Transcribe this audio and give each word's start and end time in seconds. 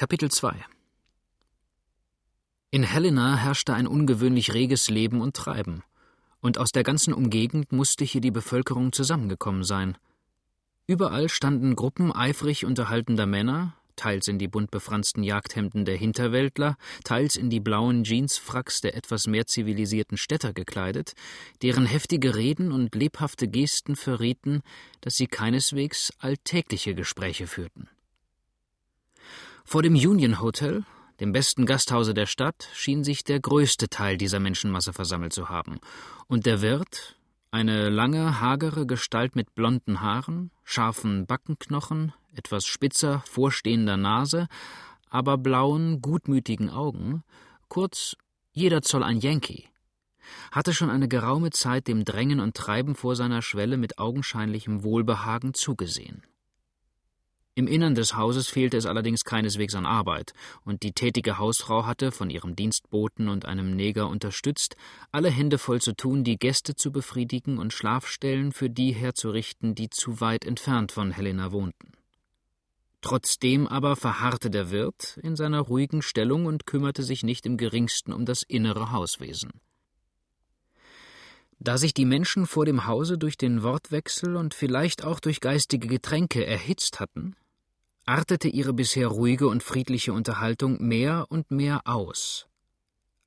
Kapitel 0.00 0.30
2 0.30 0.54
In 2.70 2.84
Helena 2.84 3.36
herrschte 3.36 3.74
ein 3.74 3.86
ungewöhnlich 3.86 4.54
reges 4.54 4.88
Leben 4.88 5.20
und 5.20 5.36
Treiben, 5.36 5.82
und 6.40 6.56
aus 6.56 6.72
der 6.72 6.84
ganzen 6.84 7.12
Umgegend 7.12 7.70
musste 7.70 8.06
hier 8.06 8.22
die 8.22 8.30
Bevölkerung 8.30 8.94
zusammengekommen 8.94 9.62
sein. 9.62 9.98
Überall 10.86 11.28
standen 11.28 11.76
Gruppen 11.76 12.12
eifrig 12.12 12.64
unterhaltender 12.64 13.26
Männer, 13.26 13.76
teils 13.94 14.26
in 14.26 14.38
die 14.38 14.48
bunt 14.48 14.70
befransten 14.70 15.22
Jagdhemden 15.22 15.84
der 15.84 15.98
Hinterwäldler, 15.98 16.78
teils 17.04 17.36
in 17.36 17.50
die 17.50 17.60
blauen 17.60 18.04
Jeansfracks 18.04 18.80
der 18.80 18.96
etwas 18.96 19.26
mehr 19.26 19.46
zivilisierten 19.48 20.16
Städter 20.16 20.54
gekleidet, 20.54 21.12
deren 21.60 21.84
heftige 21.84 22.36
Reden 22.36 22.72
und 22.72 22.94
lebhafte 22.94 23.48
Gesten 23.48 23.96
verrieten, 23.96 24.62
dass 25.02 25.16
sie 25.16 25.26
keineswegs 25.26 26.10
alltägliche 26.20 26.94
Gespräche 26.94 27.46
führten. 27.46 27.90
Vor 29.70 29.84
dem 29.84 29.94
Union 29.94 30.40
Hotel, 30.40 30.82
dem 31.20 31.30
besten 31.30 31.64
Gasthause 31.64 32.12
der 32.12 32.26
Stadt, 32.26 32.68
schien 32.74 33.04
sich 33.04 33.22
der 33.22 33.38
größte 33.38 33.88
Teil 33.88 34.16
dieser 34.16 34.40
Menschenmasse 34.40 34.92
versammelt 34.92 35.32
zu 35.32 35.48
haben, 35.48 35.78
und 36.26 36.44
der 36.44 36.60
Wirt, 36.60 37.14
eine 37.52 37.88
lange, 37.88 38.40
hagere 38.40 38.84
Gestalt 38.84 39.36
mit 39.36 39.54
blonden 39.54 40.00
Haaren, 40.00 40.50
scharfen 40.64 41.24
Backenknochen, 41.24 42.12
etwas 42.34 42.66
spitzer, 42.66 43.22
vorstehender 43.28 43.96
Nase, 43.96 44.48
aber 45.08 45.38
blauen, 45.38 46.02
gutmütigen 46.02 46.68
Augen, 46.68 47.22
kurz 47.68 48.16
jeder 48.50 48.82
Zoll 48.82 49.04
ein 49.04 49.20
Yankee, 49.20 49.68
hatte 50.50 50.74
schon 50.74 50.90
eine 50.90 51.06
geraume 51.06 51.50
Zeit 51.50 51.86
dem 51.86 52.04
Drängen 52.04 52.40
und 52.40 52.56
Treiben 52.56 52.96
vor 52.96 53.14
seiner 53.14 53.40
Schwelle 53.40 53.76
mit 53.76 53.98
augenscheinlichem 53.98 54.82
Wohlbehagen 54.82 55.54
zugesehen. 55.54 56.24
Im 57.60 57.66
Innern 57.66 57.94
des 57.94 58.16
Hauses 58.16 58.48
fehlte 58.48 58.78
es 58.78 58.86
allerdings 58.86 59.22
keineswegs 59.22 59.74
an 59.74 59.84
Arbeit, 59.84 60.32
und 60.64 60.82
die 60.82 60.92
tätige 60.92 61.36
Hausfrau 61.36 61.84
hatte, 61.84 62.10
von 62.10 62.30
ihrem 62.30 62.56
Dienstboten 62.56 63.28
und 63.28 63.44
einem 63.44 63.76
Neger 63.76 64.08
unterstützt, 64.08 64.76
alle 65.12 65.28
Hände 65.28 65.58
voll 65.58 65.78
zu 65.78 65.94
tun, 65.94 66.24
die 66.24 66.38
Gäste 66.38 66.74
zu 66.74 66.90
befriedigen 66.90 67.58
und 67.58 67.74
Schlafstellen 67.74 68.52
für 68.52 68.70
die 68.70 68.92
herzurichten, 68.92 69.74
die 69.74 69.90
zu 69.90 70.22
weit 70.22 70.46
entfernt 70.46 70.90
von 70.90 71.10
Helena 71.10 71.52
wohnten. 71.52 71.92
Trotzdem 73.02 73.66
aber 73.66 73.94
verharrte 73.94 74.48
der 74.48 74.70
Wirt 74.70 75.18
in 75.22 75.36
seiner 75.36 75.60
ruhigen 75.60 76.00
Stellung 76.00 76.46
und 76.46 76.64
kümmerte 76.64 77.02
sich 77.02 77.24
nicht 77.24 77.44
im 77.44 77.58
geringsten 77.58 78.14
um 78.14 78.24
das 78.24 78.42
innere 78.42 78.90
Hauswesen. 78.90 79.50
Da 81.58 81.76
sich 81.76 81.92
die 81.92 82.06
Menschen 82.06 82.46
vor 82.46 82.64
dem 82.64 82.86
Hause 82.86 83.18
durch 83.18 83.36
den 83.36 83.62
Wortwechsel 83.62 84.36
und 84.36 84.54
vielleicht 84.54 85.04
auch 85.04 85.20
durch 85.20 85.40
geistige 85.40 85.88
Getränke 85.88 86.46
erhitzt 86.46 87.00
hatten, 87.00 87.36
artete 88.10 88.48
ihre 88.48 88.72
bisher 88.72 89.06
ruhige 89.06 89.46
und 89.46 89.62
friedliche 89.62 90.12
Unterhaltung 90.12 90.84
mehr 90.84 91.26
und 91.28 91.52
mehr 91.52 91.82
aus. 91.84 92.48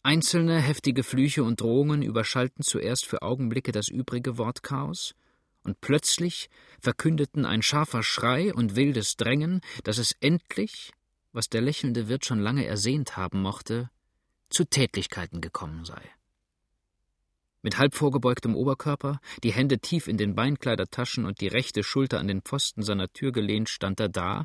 Einzelne 0.01 0.59
heftige 0.59 1.03
Flüche 1.03 1.45
und 1.45 1.61
Drohungen 1.61 2.01
überschallten 2.01 2.65
zuerst 2.65 3.05
für 3.05 3.21
Augenblicke 3.21 3.71
das 3.71 3.87
übrige 3.87 4.37
Wortchaos, 4.37 5.15
und 5.63 5.79
plötzlich 5.79 6.49
verkündeten 6.81 7.45
ein 7.45 7.61
scharfer 7.61 8.03
Schrei 8.03 8.53
und 8.53 8.75
wildes 8.75 9.15
Drängen, 9.15 9.61
dass 9.85 9.97
es 9.97 10.17
endlich, 10.19 10.91
was 11.31 11.47
der 11.47 11.61
lächelnde 11.61 12.09
Wirt 12.09 12.25
schon 12.25 12.39
lange 12.39 12.65
ersehnt 12.65 13.15
haben 13.15 13.41
mochte, 13.41 13.89
zu 14.49 14.65
Tätlichkeiten 14.65 15.39
gekommen 15.39 15.85
sei. 15.85 16.01
Mit 17.61 17.77
halb 17.77 17.95
vorgebeugtem 17.95 18.57
Oberkörper, 18.57 19.21
die 19.41 19.53
Hände 19.53 19.79
tief 19.79 20.09
in 20.09 20.17
den 20.17 20.35
Beinkleidertaschen 20.35 21.23
und 21.23 21.39
die 21.39 21.47
rechte 21.47 21.81
Schulter 21.81 22.19
an 22.19 22.27
den 22.27 22.41
Pfosten 22.41 22.83
seiner 22.83 23.07
Tür 23.13 23.31
gelehnt, 23.31 23.69
stand 23.69 24.01
er 24.01 24.09
da, 24.09 24.43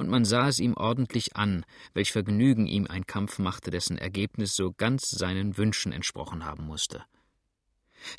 und 0.00 0.08
man 0.08 0.24
sah 0.24 0.48
es 0.48 0.58
ihm 0.58 0.74
ordentlich 0.74 1.36
an, 1.36 1.64
welch 1.92 2.10
Vergnügen 2.10 2.66
ihm 2.66 2.86
ein 2.88 3.06
Kampf 3.06 3.38
machte, 3.38 3.70
dessen 3.70 3.98
Ergebnis 3.98 4.56
so 4.56 4.72
ganz 4.72 5.10
seinen 5.10 5.58
Wünschen 5.58 5.92
entsprochen 5.92 6.44
haben 6.44 6.64
musste. 6.64 7.04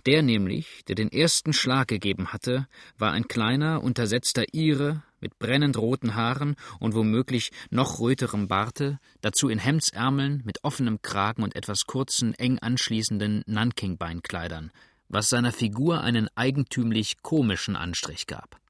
Der 0.06 0.22
nämlich, 0.22 0.86
der 0.88 0.94
den 0.94 1.12
ersten 1.12 1.54
Schlag 1.54 1.88
gegeben 1.88 2.28
hatte, 2.32 2.68
war 3.00 3.14
ein 3.14 3.28
kleiner, 3.28 3.82
untersetzter 3.82 4.46
Ire 4.54 5.02
mit 5.20 5.40
brennend 5.40 5.76
roten 5.76 6.14
Haaren 6.14 6.56
und 6.80 6.94
womöglich 6.94 7.52
noch 7.72 8.00
röterem 8.00 8.48
Barte, 8.48 9.00
dazu 9.22 9.50
in 9.50 9.58
Hemdsärmeln 9.58 10.44
mit 10.46 10.64
offenem 10.64 11.02
Kragen 11.02 11.42
und 11.42 11.56
etwas 11.56 11.86
kurzen, 11.88 12.36
eng 12.36 12.60
anschließenden 12.60 13.44
Nanking-Beinkleidern, 13.48 14.72
was 15.10 15.30
seiner 15.30 15.52
Figur 15.52 16.02
einen 16.02 16.30
eigentümlich 16.36 17.24
komischen 17.24 17.76
Anstrich 17.76 18.28
gab. 18.28 18.61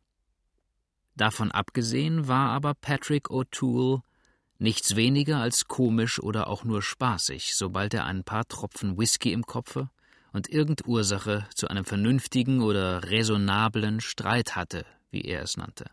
Davon 1.21 1.51
abgesehen 1.51 2.27
war 2.27 2.49
aber 2.49 2.73
Patrick 2.73 3.29
O'Toole 3.29 4.01
nichts 4.57 4.95
weniger 4.95 5.37
als 5.37 5.67
komisch 5.67 6.19
oder 6.19 6.47
auch 6.47 6.63
nur 6.63 6.81
spaßig, 6.81 7.55
sobald 7.55 7.93
er 7.93 8.05
ein 8.05 8.23
paar 8.23 8.47
Tropfen 8.47 8.97
Whisky 8.97 9.31
im 9.31 9.45
Kopfe 9.45 9.91
und 10.33 10.49
irgend 10.49 10.87
Ursache 10.87 11.45
zu 11.53 11.67
einem 11.67 11.85
vernünftigen 11.85 12.63
oder 12.63 13.03
raisonnablen 13.03 14.01
Streit 14.01 14.55
hatte, 14.55 14.83
wie 15.11 15.21
er 15.21 15.43
es 15.43 15.57
nannte. 15.57 15.91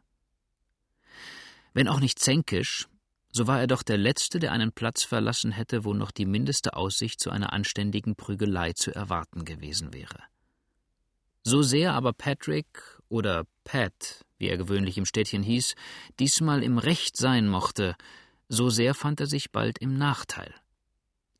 Wenn 1.74 1.88
auch 1.88 2.00
nicht 2.00 2.18
zänkisch, 2.18 2.88
so 3.30 3.46
war 3.46 3.60
er 3.60 3.66
doch 3.66 3.82
der 3.82 3.98
Letzte, 3.98 4.38
der 4.38 4.52
einen 4.52 4.72
Platz 4.72 5.02
verlassen 5.02 5.52
hätte, 5.52 5.84
wo 5.84 5.92
noch 5.92 6.10
die 6.10 6.24
mindeste 6.24 6.72
Aussicht 6.72 7.20
zu 7.20 7.28
einer 7.28 7.52
anständigen 7.52 8.16
Prügelei 8.16 8.72
zu 8.72 8.94
erwarten 8.94 9.44
gewesen 9.44 9.92
wäre. 9.92 10.22
So 11.42 11.60
sehr 11.60 11.92
aber 11.92 12.14
Patrick 12.14 12.82
oder 13.10 13.44
Pat, 13.64 14.24
wie 14.38 14.48
er 14.48 14.56
gewöhnlich 14.56 14.98
im 14.98 15.04
Städtchen 15.04 15.42
hieß, 15.42 15.74
diesmal 16.18 16.62
im 16.62 16.78
Recht 16.78 17.16
sein 17.16 17.48
mochte, 17.48 17.96
so 18.48 18.70
sehr 18.70 18.94
fand 18.94 19.20
er 19.20 19.26
sich 19.26 19.52
bald 19.52 19.78
im 19.78 19.98
Nachteil. 19.98 20.54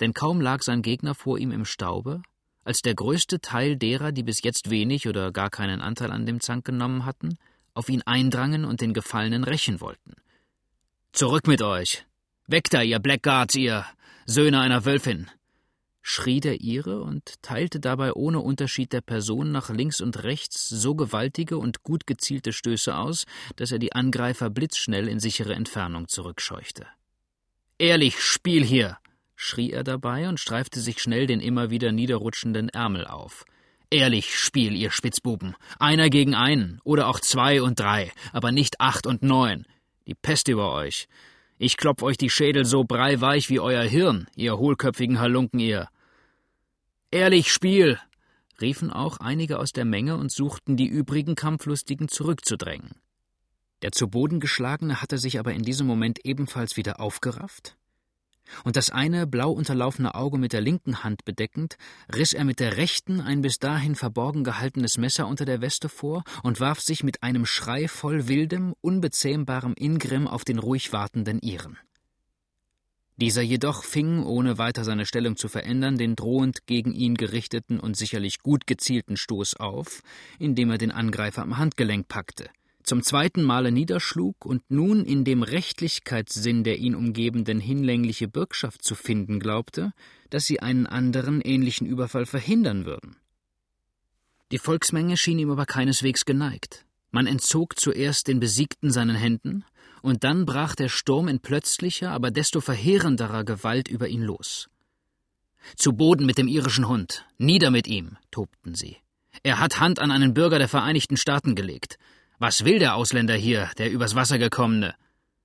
Denn 0.00 0.14
kaum 0.14 0.40
lag 0.40 0.62
sein 0.62 0.82
Gegner 0.82 1.14
vor 1.14 1.38
ihm 1.38 1.50
im 1.50 1.64
Staube, 1.64 2.22
als 2.64 2.82
der 2.82 2.94
größte 2.94 3.40
Teil 3.40 3.76
derer, 3.76 4.12
die 4.12 4.22
bis 4.22 4.42
jetzt 4.42 4.70
wenig 4.70 5.08
oder 5.08 5.32
gar 5.32 5.50
keinen 5.50 5.80
Anteil 5.80 6.10
an 6.12 6.26
dem 6.26 6.40
Zank 6.40 6.64
genommen 6.64 7.04
hatten, 7.04 7.38
auf 7.72 7.88
ihn 7.88 8.02
eindrangen 8.02 8.64
und 8.64 8.80
den 8.80 8.92
Gefallenen 8.92 9.44
rächen 9.44 9.80
wollten. 9.80 10.14
Zurück 11.12 11.46
mit 11.46 11.62
euch! 11.62 12.04
Weg 12.46 12.70
da, 12.70 12.82
ihr 12.82 12.98
Blackguards, 12.98 13.54
ihr 13.54 13.86
Söhne 14.26 14.60
einer 14.60 14.84
Wölfin! 14.84 15.30
Schrie 16.02 16.40
der 16.40 16.60
ihre 16.60 17.02
und 17.02 17.42
teilte 17.42 17.80
dabei 17.80 18.12
ohne 18.12 18.40
Unterschied 18.40 18.92
der 18.92 19.00
Person 19.00 19.52
nach 19.52 19.70
links 19.70 20.00
und 20.00 20.22
rechts 20.22 20.68
so 20.68 20.94
gewaltige 20.94 21.58
und 21.58 21.82
gut 21.82 22.06
gezielte 22.06 22.52
Stöße 22.52 22.96
aus, 22.96 23.24
dass 23.56 23.72
er 23.72 23.78
die 23.78 23.92
Angreifer 23.92 24.50
blitzschnell 24.50 25.08
in 25.08 25.20
sichere 25.20 25.54
Entfernung 25.54 26.08
zurückscheuchte. 26.08 26.86
Ehrlich, 27.78 28.20
Spiel 28.20 28.64
hier! 28.64 28.98
schrie 29.36 29.70
er 29.70 29.84
dabei 29.84 30.28
und 30.28 30.40
streifte 30.40 30.80
sich 30.80 31.00
schnell 31.00 31.26
den 31.26 31.40
immer 31.40 31.70
wieder 31.70 31.92
niederrutschenden 31.92 32.68
Ärmel 32.70 33.06
auf. 33.06 33.44
Ehrlich 33.90 34.36
Spiel, 34.36 34.74
ihr 34.74 34.90
Spitzbuben. 34.90 35.54
Einer 35.78 36.10
gegen 36.10 36.34
einen, 36.34 36.80
oder 36.84 37.06
auch 37.06 37.20
zwei 37.20 37.62
und 37.62 37.78
drei, 37.80 38.12
aber 38.32 38.52
nicht 38.52 38.80
acht 38.80 39.06
und 39.06 39.22
neun. 39.22 39.64
Die 40.06 40.14
Pest 40.14 40.48
über 40.48 40.72
euch. 40.72 41.08
Ich 41.60 41.76
klopf 41.76 42.02
euch 42.02 42.16
die 42.16 42.30
Schädel 42.30 42.64
so 42.64 42.84
breiweich 42.84 43.50
wie 43.50 43.58
euer 43.58 43.82
Hirn, 43.82 44.28
ihr 44.36 44.58
hohlköpfigen 44.58 45.18
Halunken, 45.18 45.58
ihr. 45.58 45.88
Ehrlich 47.10 47.52
Spiel! 47.52 47.98
riefen 48.60 48.92
auch 48.92 49.18
einige 49.18 49.58
aus 49.58 49.72
der 49.72 49.84
Menge 49.84 50.16
und 50.16 50.30
suchten 50.30 50.76
die 50.76 50.86
übrigen 50.86 51.34
Kampflustigen 51.34 52.08
zurückzudrängen. 52.08 52.90
Der 53.82 53.92
zu 53.92 54.08
Boden 54.08 54.40
geschlagene 54.40 55.00
hatte 55.00 55.18
sich 55.18 55.38
aber 55.38 55.52
in 55.52 55.62
diesem 55.62 55.86
Moment 55.86 56.24
ebenfalls 56.24 56.76
wieder 56.76 57.00
aufgerafft, 57.00 57.76
und 58.64 58.76
das 58.76 58.90
eine 58.90 59.26
blau 59.26 59.50
unterlaufene 59.50 60.14
Auge 60.14 60.38
mit 60.38 60.52
der 60.52 60.60
linken 60.60 61.02
Hand 61.04 61.24
bedeckend, 61.24 61.76
riss 62.14 62.32
er 62.32 62.44
mit 62.44 62.60
der 62.60 62.76
rechten 62.76 63.20
ein 63.20 63.42
bis 63.42 63.58
dahin 63.58 63.94
verborgen 63.94 64.44
gehaltenes 64.44 64.98
Messer 64.98 65.26
unter 65.26 65.44
der 65.44 65.60
Weste 65.60 65.88
vor 65.88 66.24
und 66.42 66.60
warf 66.60 66.80
sich 66.80 67.02
mit 67.02 67.22
einem 67.22 67.46
Schrei 67.46 67.88
voll 67.88 68.28
wildem, 68.28 68.74
unbezähmbarem 68.80 69.74
Ingrimm 69.76 70.26
auf 70.26 70.44
den 70.44 70.58
ruhig 70.58 70.92
wartenden 70.92 71.40
Iren. 71.40 71.78
Dieser 73.16 73.42
jedoch 73.42 73.82
fing, 73.82 74.22
ohne 74.22 74.58
weiter 74.58 74.84
seine 74.84 75.04
Stellung 75.04 75.36
zu 75.36 75.48
verändern, 75.48 75.98
den 75.98 76.14
drohend 76.14 76.66
gegen 76.66 76.92
ihn 76.92 77.16
gerichteten 77.16 77.80
und 77.80 77.96
sicherlich 77.96 78.44
gut 78.44 78.68
gezielten 78.68 79.16
Stoß 79.16 79.56
auf, 79.56 80.02
indem 80.38 80.70
er 80.70 80.78
den 80.78 80.92
Angreifer 80.92 81.42
am 81.42 81.58
Handgelenk 81.58 82.06
packte 82.06 82.48
zum 82.88 83.02
zweiten 83.02 83.42
Male 83.42 83.70
niederschlug 83.70 84.46
und 84.46 84.62
nun 84.70 85.04
in 85.04 85.22
dem 85.22 85.42
Rechtlichkeitssinn 85.42 86.64
der 86.64 86.78
ihn 86.78 86.94
umgebenden 86.94 87.60
hinlängliche 87.60 88.28
Bürgschaft 88.28 88.82
zu 88.82 88.94
finden 88.94 89.40
glaubte, 89.40 89.92
dass 90.30 90.46
sie 90.46 90.60
einen 90.60 90.86
anderen 90.86 91.42
ähnlichen 91.42 91.86
Überfall 91.86 92.24
verhindern 92.24 92.86
würden. 92.86 93.16
Die 94.50 94.58
Volksmenge 94.58 95.18
schien 95.18 95.38
ihm 95.38 95.50
aber 95.50 95.66
keineswegs 95.66 96.24
geneigt. 96.24 96.86
Man 97.10 97.26
entzog 97.26 97.78
zuerst 97.78 98.26
den 98.26 98.40
Besiegten 98.40 98.90
seinen 98.90 99.16
Händen, 99.16 99.64
und 100.00 100.24
dann 100.24 100.46
brach 100.46 100.74
der 100.74 100.88
Sturm 100.88 101.28
in 101.28 101.40
plötzlicher, 101.40 102.10
aber 102.12 102.30
desto 102.30 102.60
verheerenderer 102.60 103.44
Gewalt 103.44 103.88
über 103.88 104.08
ihn 104.08 104.22
los. 104.22 104.70
Zu 105.76 105.92
Boden 105.92 106.24
mit 106.24 106.38
dem 106.38 106.48
irischen 106.48 106.88
Hund, 106.88 107.26
nieder 107.36 107.70
mit 107.70 107.86
ihm, 107.86 108.16
tobten 108.30 108.74
sie. 108.74 108.96
Er 109.42 109.58
hat 109.58 109.80
Hand 109.80 109.98
an 109.98 110.10
einen 110.10 110.34
Bürger 110.34 110.58
der 110.58 110.68
Vereinigten 110.68 111.16
Staaten 111.16 111.54
gelegt. 111.54 111.98
Was 112.40 112.64
will 112.64 112.78
der 112.78 112.94
Ausländer 112.94 113.34
hier, 113.34 113.68
der 113.78 113.90
übers 113.90 114.14
Wasser 114.14 114.38
gekommene? 114.38 114.94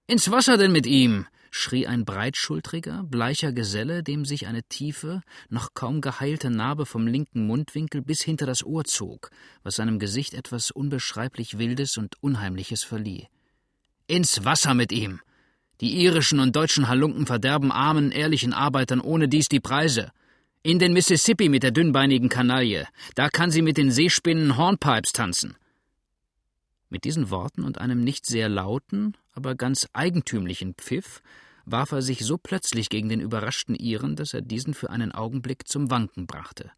Ins 0.06 0.30
Wasser 0.30 0.58
denn 0.58 0.72
mit 0.72 0.86
ihm! 0.86 1.26
schrie 1.50 1.88
ein 1.88 2.06
breitschultriger, 2.06 3.04
bleicher 3.04 3.52
Geselle, 3.52 4.04
dem 4.04 4.26
sich 4.26 4.46
eine 4.46 4.62
tiefe, 4.64 5.22
noch 5.50 5.74
kaum 5.74 6.02
geheilte 6.02 6.52
Narbe 6.52 6.86
vom 6.86 7.08
linken 7.08 7.48
Mundwinkel 7.48 8.04
bis 8.04 8.22
hinter 8.22 8.46
das 8.46 8.64
Ohr 8.64 8.84
zog, 8.84 9.32
was 9.64 9.78
seinem 9.78 9.98
Gesicht 9.98 10.36
etwas 10.36 10.70
unbeschreiblich 10.70 11.58
Wildes 11.58 11.98
und 11.98 12.16
Unheimliches 12.22 12.84
verlieh. 12.84 13.28
Ins 14.06 14.46
Wasser 14.46 14.76
mit 14.76 14.92
ihm! 14.92 15.20
Die 15.82 16.04
irischen 16.04 16.40
und 16.40 16.56
deutschen 16.56 16.88
Halunken 16.88 17.26
verderben 17.26 17.72
armen, 17.72 18.12
ehrlichen 18.12 18.54
Arbeitern 18.54 19.02
ohne 19.02 19.28
dies 19.28 19.50
die 19.50 19.60
Preise. 19.60 20.12
In 20.62 20.78
den 20.78 20.94
Mississippi 20.94 21.50
mit 21.50 21.64
der 21.64 21.72
dünnbeinigen 21.72 22.30
Kanaille, 22.30 22.88
da 23.16 23.30
kann 23.30 23.50
sie 23.50 23.64
mit 23.64 23.78
den 23.78 23.92
Seespinnen 23.92 24.58
Hornpipes 24.58 25.12
tanzen. 25.12 25.56
Mit 26.94 27.06
diesen 27.06 27.32
Worten 27.32 27.64
und 27.64 27.80
einem 27.80 28.02
nicht 28.02 28.28
sehr 28.28 28.50
lauten, 28.50 29.18
aber 29.32 29.56
ganz 29.56 29.88
eigentümlichen 29.94 30.76
Pfiff 30.76 31.24
warf 31.66 31.92
er 31.92 32.04
sich 32.04 32.24
so 32.24 32.38
plötzlich 32.38 32.88
gegen 32.88 33.10
den 33.10 33.20
überraschten 33.20 33.74
Iren, 33.74 34.16
dass 34.16 34.36
er 34.36 34.44
diesen 34.44 34.76
für 34.76 34.92
einen 34.92 35.12
Augenblick 35.12 35.68
zum 35.68 35.90
Wanken 35.90 36.28
brachte. 36.28 36.70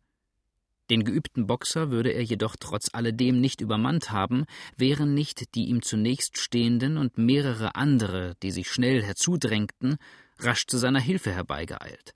Den 0.89 1.03
geübten 1.03 1.47
Boxer 1.47 1.91
würde 1.91 2.12
er 2.12 2.23
jedoch 2.23 2.56
trotz 2.57 2.88
alledem 2.94 3.41
nicht 3.41 3.59
übermannt 3.59 4.12
haben, 4.12 4.45
wären 4.77 5.13
nicht 5.13 5.53
die 5.53 5.65
ihm 5.65 5.81
zunächst 5.81 6.38
stehenden 6.38 6.97
und 6.97 7.18
mehrere 7.18 7.75
andere, 7.75 8.35
die 8.41 8.51
sich 8.51 8.71
schnell 8.71 9.03
herzudrängten, 9.03 9.97
rasch 10.39 10.65
zu 10.65 10.77
seiner 10.77 11.01
Hilfe 11.01 11.33
herbeigeeilt. 11.33 12.13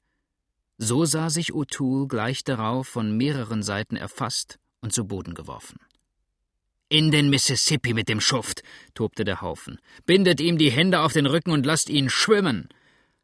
So 0.77 1.03
sah 1.03 1.29
sich 1.29 1.51
O'Toole 1.51 2.07
gleich 2.07 2.45
darauf 2.45 2.87
von 2.87 3.17
mehreren 3.17 3.61
Seiten 3.61 3.97
erfasst 3.97 4.57
und 4.79 4.93
zu 4.93 5.05
Boden 5.05 5.33
geworfen. 5.33 5.79
In 6.91 7.11
den 7.11 7.29
Mississippi 7.29 7.93
mit 7.93 8.09
dem 8.09 8.19
Schuft, 8.19 8.63
tobte 8.95 9.23
der 9.23 9.41
Haufen. 9.41 9.79
Bindet 10.07 10.41
ihm 10.41 10.57
die 10.57 10.71
Hände 10.71 11.01
auf 11.01 11.13
den 11.13 11.27
Rücken 11.27 11.51
und 11.51 11.63
lasst 11.63 11.87
ihn 11.87 12.09
schwimmen. 12.09 12.67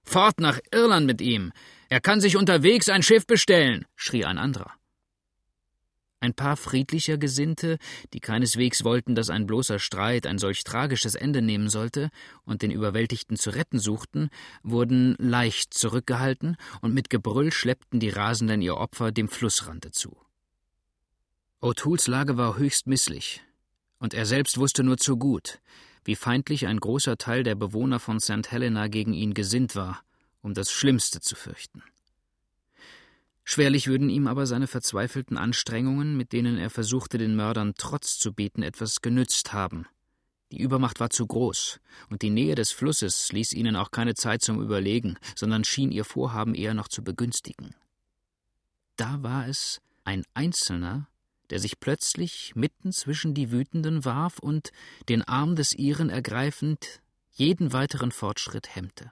Fort 0.04 0.40
nach 0.40 0.60
Irland 0.72 1.08
mit 1.08 1.20
ihm. 1.20 1.52
Er 1.90 2.00
kann 2.00 2.22
sich 2.22 2.38
unterwegs 2.38 2.90
ein 2.90 3.02
Schiff 3.02 3.26
bestellen, 3.26 3.86
schrie 3.96 4.24
ein 4.24 4.38
anderer. 4.38 4.72
Ein 6.20 6.36
paar 6.36 6.58
friedlicher 6.58 7.18
Gesinnte, 7.18 7.80
die 8.14 8.20
keineswegs 8.20 8.84
wollten, 8.84 9.16
dass 9.16 9.32
ein 9.32 9.48
bloßer 9.48 9.80
Streit 9.80 10.28
ein 10.28 10.38
solch 10.38 10.64
tragisches 10.64 11.16
Ende 11.16 11.42
nehmen 11.42 11.70
sollte 11.70 12.12
und 12.44 12.62
den 12.62 12.70
Überwältigten 12.70 13.36
zu 13.36 13.50
retten 13.50 13.80
suchten, 13.80 14.30
wurden 14.62 15.16
leicht 15.18 15.74
zurückgehalten 15.74 16.58
und 16.82 16.94
mit 16.94 17.10
Gebrüll 17.10 17.52
schleppten 17.52 18.00
die 18.00 18.10
Rasenden 18.10 18.62
ihr 18.62 18.78
Opfer 18.78 19.12
dem 19.12 19.28
Flussrande 19.28 19.90
zu. 19.90 20.16
O'Tools 21.62 22.08
Lage 22.08 22.38
war 22.38 22.58
höchst 22.58 22.86
misslich 22.86 23.42
und 24.00 24.14
er 24.14 24.26
selbst 24.26 24.58
wusste 24.58 24.84
nur 24.84 24.98
zu 24.98 25.18
gut, 25.18 25.60
wie 26.04 26.16
feindlich 26.16 26.68
ein 26.68 26.80
großer 26.80 27.18
Teil 27.18 27.44
der 27.44 27.56
Bewohner 27.56 28.00
von 28.00 28.20
St. 28.20 28.52
Helena 28.52 28.88
gegen 28.88 29.14
ihn 29.14 29.34
gesinnt 29.34 29.76
war, 29.76 30.02
um 30.42 30.54
das 30.54 30.72
Schlimmste 30.72 31.22
zu 31.22 31.36
fürchten. 31.36 31.84
Schwerlich 33.44 33.88
würden 33.88 34.10
ihm 34.10 34.28
aber 34.28 34.48
seine 34.48 34.68
verzweifelten 34.68 35.38
Anstrengungen, 35.38 36.18
mit 36.18 36.34
denen 36.34 36.58
er 36.58 36.72
versuchte, 36.72 37.20
den 37.20 37.36
Mördern 37.36 37.74
Trotz 37.78 38.18
zu 38.18 38.34
bieten, 38.34 38.64
etwas 38.64 39.02
genützt 39.02 39.54
haben. 39.54 39.86
Die 40.52 40.62
Übermacht 40.62 41.00
war 41.00 41.10
zu 41.10 41.28
groß, 41.28 41.80
und 42.10 42.22
die 42.22 42.30
Nähe 42.30 42.56
des 42.56 42.72
Flusses 42.72 43.32
ließ 43.32 43.54
ihnen 43.54 43.76
auch 43.76 43.92
keine 43.92 44.16
Zeit 44.16 44.42
zum 44.42 44.62
Überlegen, 44.62 45.18
sondern 45.36 45.64
schien 45.64 45.92
ihr 45.92 46.06
Vorhaben 46.06 46.56
eher 46.56 46.74
noch 46.74 46.88
zu 46.88 47.04
begünstigen. 47.04 47.76
Da 48.96 49.22
war 49.22 49.48
es 49.48 49.82
ein 50.04 50.24
Einzelner, 50.34 51.08
der 51.50 51.60
sich 51.60 51.80
plötzlich 51.80 52.54
mitten 52.56 52.92
zwischen 52.92 53.34
die 53.34 53.52
Wütenden 53.52 54.06
warf 54.06 54.40
und, 54.40 54.72
den 55.10 55.22
Arm 55.22 55.56
des 55.56 55.74
Iren 55.74 56.10
ergreifend, 56.10 57.02
jeden 57.32 57.74
weiteren 57.74 58.12
Fortschritt 58.12 58.76
hemmte. 58.76 59.12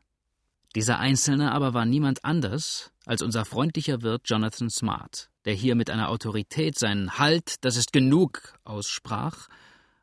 Dieser 0.75 0.99
Einzelne 0.99 1.51
aber 1.51 1.73
war 1.73 1.85
niemand 1.85 2.25
anders 2.25 2.91
als 3.05 3.21
unser 3.21 3.45
freundlicher 3.45 4.01
Wirt 4.01 4.23
Jonathan 4.25 4.69
Smart, 4.69 5.29
der 5.45 5.53
hier 5.53 5.75
mit 5.75 5.89
einer 5.89 6.09
Autorität 6.09 6.79
seinen 6.79 7.19
Halt, 7.19 7.63
das 7.63 7.75
ist 7.75 7.93
genug, 7.93 8.57
aussprach, 8.63 9.49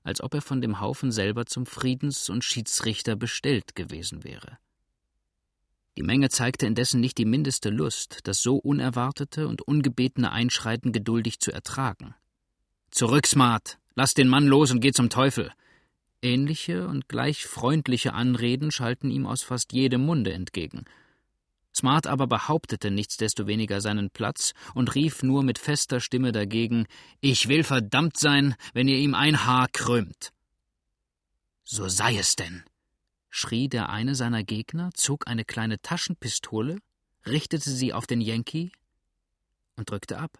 als 0.02 0.22
ob 0.22 0.34
er 0.34 0.42
von 0.42 0.60
dem 0.60 0.80
Haufen 0.80 1.10
selber 1.10 1.46
zum 1.46 1.66
Friedens- 1.66 2.30
und 2.30 2.44
Schiedsrichter 2.44 3.16
bestellt 3.16 3.74
gewesen 3.74 4.22
wäre. 4.22 4.58
Die 6.00 6.06
Menge 6.06 6.30
zeigte 6.30 6.64
indessen 6.64 7.02
nicht 7.02 7.18
die 7.18 7.26
mindeste 7.26 7.68
Lust, 7.68 8.20
das 8.24 8.40
so 8.40 8.56
unerwartete 8.56 9.46
und 9.46 9.60
ungebetene 9.60 10.32
Einschreiten 10.32 10.92
geduldig 10.92 11.40
zu 11.40 11.52
ertragen. 11.52 12.14
Zurück, 12.90 13.26
Smart! 13.26 13.76
Lass 13.96 14.14
den 14.14 14.26
Mann 14.26 14.46
los 14.46 14.70
und 14.70 14.80
geh 14.80 14.92
zum 14.92 15.10
Teufel! 15.10 15.52
Ähnliche 16.22 16.88
und 16.88 17.06
gleich 17.06 17.44
freundliche 17.44 18.14
Anreden 18.14 18.72
schalten 18.72 19.10
ihm 19.10 19.26
aus 19.26 19.42
fast 19.42 19.74
jedem 19.74 20.06
Munde 20.06 20.32
entgegen. 20.32 20.86
Smart 21.76 22.06
aber 22.06 22.26
behauptete 22.26 22.90
nichtsdestoweniger 22.90 23.82
seinen 23.82 24.08
Platz 24.08 24.54
und 24.74 24.94
rief 24.94 25.22
nur 25.22 25.42
mit 25.42 25.58
fester 25.58 26.00
Stimme 26.00 26.32
dagegen: 26.32 26.86
Ich 27.20 27.46
will 27.48 27.62
verdammt 27.62 28.16
sein, 28.16 28.54
wenn 28.72 28.88
ihr 28.88 28.96
ihm 28.96 29.14
ein 29.14 29.44
Haar 29.44 29.68
krümmt. 29.70 30.32
So 31.62 31.88
sei 31.88 32.16
es 32.16 32.36
denn, 32.36 32.64
schrie 33.30 33.68
der 33.68 33.88
eine 33.88 34.14
seiner 34.14 34.44
Gegner, 34.44 34.90
zog 34.94 35.26
eine 35.26 35.44
kleine 35.44 35.80
Taschenpistole, 35.80 36.78
richtete 37.26 37.70
sie 37.70 37.92
auf 37.92 38.06
den 38.06 38.20
Yankee 38.20 38.72
und 39.76 39.90
drückte 39.90 40.18
ab. 40.18 40.38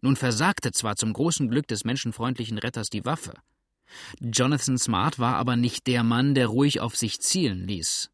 Nun 0.00 0.14
versagte 0.14 0.70
zwar 0.72 0.96
zum 0.96 1.12
großen 1.12 1.48
Glück 1.48 1.66
des 1.66 1.84
menschenfreundlichen 1.84 2.58
Retters 2.58 2.90
die 2.90 3.04
Waffe. 3.04 3.34
Jonathan 4.20 4.78
Smart 4.78 5.18
war 5.18 5.36
aber 5.36 5.56
nicht 5.56 5.86
der 5.86 6.04
Mann, 6.04 6.34
der 6.34 6.46
ruhig 6.46 6.80
auf 6.80 6.96
sich 6.96 7.20
zielen 7.20 7.66
ließ. 7.66 8.10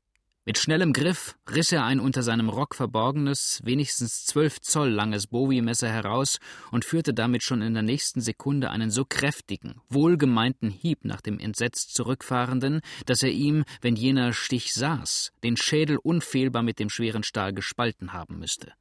Mit 0.46 0.58
schnellem 0.58 0.92
Griff 0.92 1.38
riss 1.50 1.72
er 1.72 1.84
ein 1.84 1.98
unter 1.98 2.22
seinem 2.22 2.50
Rock 2.50 2.74
verborgenes, 2.74 3.62
wenigstens 3.64 4.26
zwölf 4.26 4.60
Zoll 4.60 4.90
langes 4.90 5.26
Bowie-Messer 5.26 5.88
heraus 5.88 6.38
und 6.70 6.84
führte 6.84 7.14
damit 7.14 7.42
schon 7.42 7.62
in 7.62 7.72
der 7.72 7.82
nächsten 7.82 8.20
Sekunde 8.20 8.68
einen 8.68 8.90
so 8.90 9.06
kräftigen, 9.06 9.80
wohlgemeinten 9.88 10.68
Hieb 10.68 11.06
nach 11.06 11.22
dem 11.22 11.38
entsetzt 11.38 11.94
Zurückfahrenden, 11.94 12.82
dass 13.06 13.22
er 13.22 13.30
ihm, 13.30 13.64
wenn 13.80 13.96
jener 13.96 14.34
Stich 14.34 14.74
saß, 14.74 15.32
den 15.42 15.56
Schädel 15.56 15.96
unfehlbar 15.96 16.62
mit 16.62 16.78
dem 16.78 16.90
schweren 16.90 17.22
Stahl 17.22 17.54
gespalten 17.54 18.12
haben 18.12 18.38
müsste. 18.38 18.74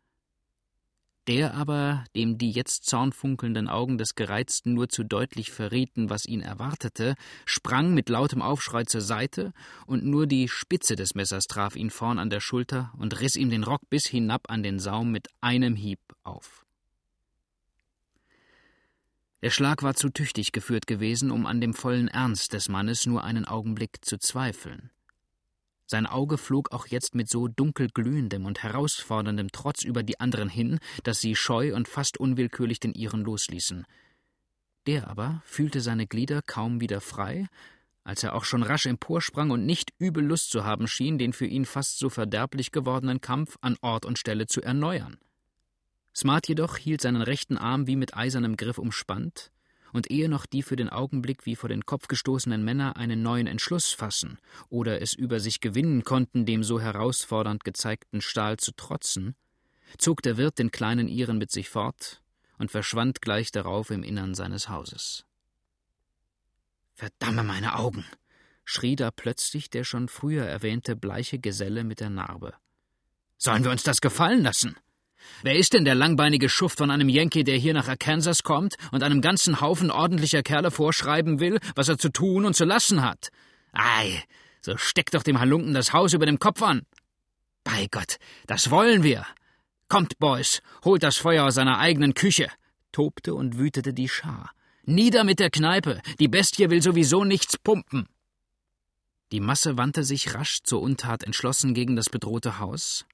Der 1.27 1.53
aber, 1.53 2.03
dem 2.17 2.37
die 2.37 2.51
jetzt 2.51 2.85
zornfunkelnden 2.85 3.69
Augen 3.69 3.97
des 3.97 4.15
Gereizten 4.15 4.73
nur 4.73 4.89
zu 4.89 5.05
deutlich 5.05 5.51
verrieten, 5.51 6.09
was 6.09 6.25
ihn 6.25 6.41
erwartete, 6.41 7.15
sprang 7.45 7.93
mit 7.93 8.09
lautem 8.09 8.41
Aufschrei 8.41 8.83
zur 8.83 8.99
Seite, 8.99 9.53
und 9.85 10.03
nur 10.03 10.27
die 10.27 10.49
Spitze 10.49 10.97
des 10.97 11.15
Messers 11.15 11.45
traf 11.47 11.77
ihn 11.77 11.89
vorn 11.89 12.19
an 12.19 12.29
der 12.29 12.41
Schulter 12.41 12.91
und 12.97 13.21
riss 13.21 13.37
ihm 13.37 13.49
den 13.49 13.63
Rock 13.63 13.89
bis 13.89 14.05
hinab 14.05 14.49
an 14.49 14.63
den 14.63 14.79
Saum 14.79 15.11
mit 15.11 15.29
einem 15.39 15.75
Hieb 15.75 16.01
auf. 16.23 16.65
Der 19.43 19.49
Schlag 19.49 19.81
war 19.81 19.93
zu 19.93 20.09
tüchtig 20.09 20.51
geführt 20.51 20.87
gewesen, 20.87 21.31
um 21.31 21.45
an 21.45 21.61
dem 21.61 21.73
vollen 21.73 22.09
Ernst 22.09 22.51
des 22.51 22.67
Mannes 22.67 23.05
nur 23.05 23.23
einen 23.23 23.45
Augenblick 23.45 24.03
zu 24.03 24.17
zweifeln. 24.17 24.89
Sein 25.93 26.07
Auge 26.07 26.39
flog 26.39 26.71
auch 26.71 26.87
jetzt 26.87 27.13
mit 27.13 27.29
so 27.29 27.47
dunkelglühendem 27.47 28.47
und 28.47 28.63
herausforderndem 28.63 29.51
Trotz 29.51 29.83
über 29.83 30.01
die 30.01 30.19
anderen 30.19 30.49
hin, 30.49 30.79
dass 31.03 31.19
sie 31.19 31.35
scheu 31.35 31.75
und 31.75 31.87
fast 31.87 32.17
unwillkürlich 32.17 32.79
den 32.79 32.95
ihren 32.95 33.23
losließen. 33.23 33.85
Der 34.87 35.07
aber 35.07 35.43
fühlte 35.45 35.81
seine 35.81 36.07
Glieder 36.07 36.41
kaum 36.41 36.81
wieder 36.81 36.99
frei, 36.99 37.45
als 38.03 38.23
er 38.23 38.33
auch 38.33 38.43
schon 38.43 38.63
rasch 38.63 38.87
emporsprang 38.87 39.51
und 39.51 39.67
nicht 39.67 39.93
übel 39.99 40.25
Lust 40.25 40.49
zu 40.49 40.65
haben 40.65 40.87
schien, 40.87 41.19
den 41.19 41.31
für 41.31 41.45
ihn 41.45 41.63
fast 41.63 41.99
so 41.99 42.09
verderblich 42.09 42.71
gewordenen 42.71 43.21
Kampf 43.21 43.59
an 43.61 43.77
Ort 43.81 44.07
und 44.07 44.17
Stelle 44.17 44.47
zu 44.47 44.63
erneuern. 44.63 45.19
Smart 46.15 46.47
jedoch 46.47 46.77
hielt 46.77 47.01
seinen 47.01 47.21
rechten 47.21 47.59
Arm 47.59 47.85
wie 47.85 47.97
mit 47.97 48.17
eisernem 48.17 48.57
Griff 48.57 48.79
umspannt, 48.79 49.51
und 49.93 50.11
ehe 50.11 50.27
noch 50.27 50.45
die 50.45 50.63
für 50.63 50.75
den 50.75 50.89
Augenblick 50.89 51.45
wie 51.45 51.55
vor 51.55 51.69
den 51.69 51.85
Kopf 51.85 52.07
gestoßenen 52.07 52.63
Männer 52.63 52.97
einen 52.97 53.21
neuen 53.21 53.47
Entschluss 53.47 53.93
fassen 53.93 54.39
oder 54.69 55.01
es 55.01 55.13
über 55.13 55.39
sich 55.39 55.61
gewinnen 55.61 56.03
konnten, 56.03 56.45
dem 56.45 56.63
so 56.63 56.81
herausfordernd 56.81 57.63
gezeigten 57.63 58.21
Stahl 58.21 58.57
zu 58.57 58.73
trotzen, 58.73 59.35
zog 59.97 60.21
der 60.21 60.37
Wirt 60.37 60.59
den 60.59 60.71
kleinen 60.71 61.07
Iren 61.07 61.37
mit 61.37 61.51
sich 61.51 61.69
fort 61.69 62.21
und 62.57 62.71
verschwand 62.71 63.21
gleich 63.21 63.51
darauf 63.51 63.91
im 63.91 64.03
Innern 64.03 64.35
seines 64.35 64.67
Hauses. 64.67 65.25
Verdamme 66.93 67.43
meine 67.43 67.75
Augen! 67.75 68.05
schrie 68.65 68.95
da 68.95 69.11
plötzlich 69.11 69.69
der 69.69 69.83
schon 69.83 70.07
früher 70.07 70.45
erwähnte 70.45 70.95
bleiche 70.95 71.37
Geselle 71.37 71.83
mit 71.83 71.99
der 71.99 72.09
Narbe. 72.09 72.53
Sollen 73.37 73.63
wir 73.63 73.71
uns 73.71 73.83
das 73.83 73.99
gefallen 73.99 74.41
lassen? 74.41 74.77
Wer 75.41 75.55
ist 75.55 75.73
denn 75.73 75.85
der 75.85 75.95
langbeinige 75.95 76.49
Schuft 76.49 76.77
von 76.77 76.91
einem 76.91 77.09
Yankee, 77.09 77.43
der 77.43 77.57
hier 77.57 77.73
nach 77.73 77.87
Arkansas 77.87 78.43
kommt 78.43 78.75
und 78.91 79.03
einem 79.03 79.21
ganzen 79.21 79.61
Haufen 79.61 79.91
ordentlicher 79.91 80.43
Kerle 80.43 80.71
vorschreiben 80.71 81.39
will, 81.39 81.59
was 81.75 81.89
er 81.89 81.97
zu 81.97 82.09
tun 82.09 82.45
und 82.45 82.55
zu 82.55 82.65
lassen 82.65 83.01
hat? 83.01 83.29
Ei, 83.73 84.23
so 84.61 84.77
steckt 84.77 85.13
doch 85.13 85.23
dem 85.23 85.39
Halunken 85.39 85.73
das 85.73 85.93
Haus 85.93 86.13
über 86.13 86.25
dem 86.25 86.39
Kopf 86.39 86.61
an. 86.61 86.83
Bei 87.63 87.87
Gott, 87.91 88.17
das 88.47 88.71
wollen 88.71 89.03
wir. 89.03 89.25
Kommt, 89.89 90.17
Boys, 90.19 90.61
holt 90.83 91.03
das 91.03 91.17
Feuer 91.17 91.45
aus 91.45 91.55
seiner 91.55 91.79
eigenen 91.79 92.13
Küche, 92.13 92.49
tobte 92.91 93.35
und 93.35 93.57
wütete 93.57 93.93
die 93.93 94.09
Schar. 94.09 94.51
Nieder 94.85 95.23
mit 95.23 95.39
der 95.39 95.49
Kneipe, 95.49 96.01
die 96.19 96.27
Bestie 96.27 96.69
will 96.69 96.81
sowieso 96.81 97.23
nichts 97.23 97.57
pumpen. 97.57 98.07
Die 99.31 99.39
Masse 99.39 99.77
wandte 99.77 100.03
sich 100.03 100.35
rasch 100.35 100.61
zur 100.63 100.81
Untat 100.81 101.23
entschlossen 101.23 101.73
gegen 101.73 101.95
das 101.95 102.09
bedrohte 102.09 102.59
Haus, 102.59 103.05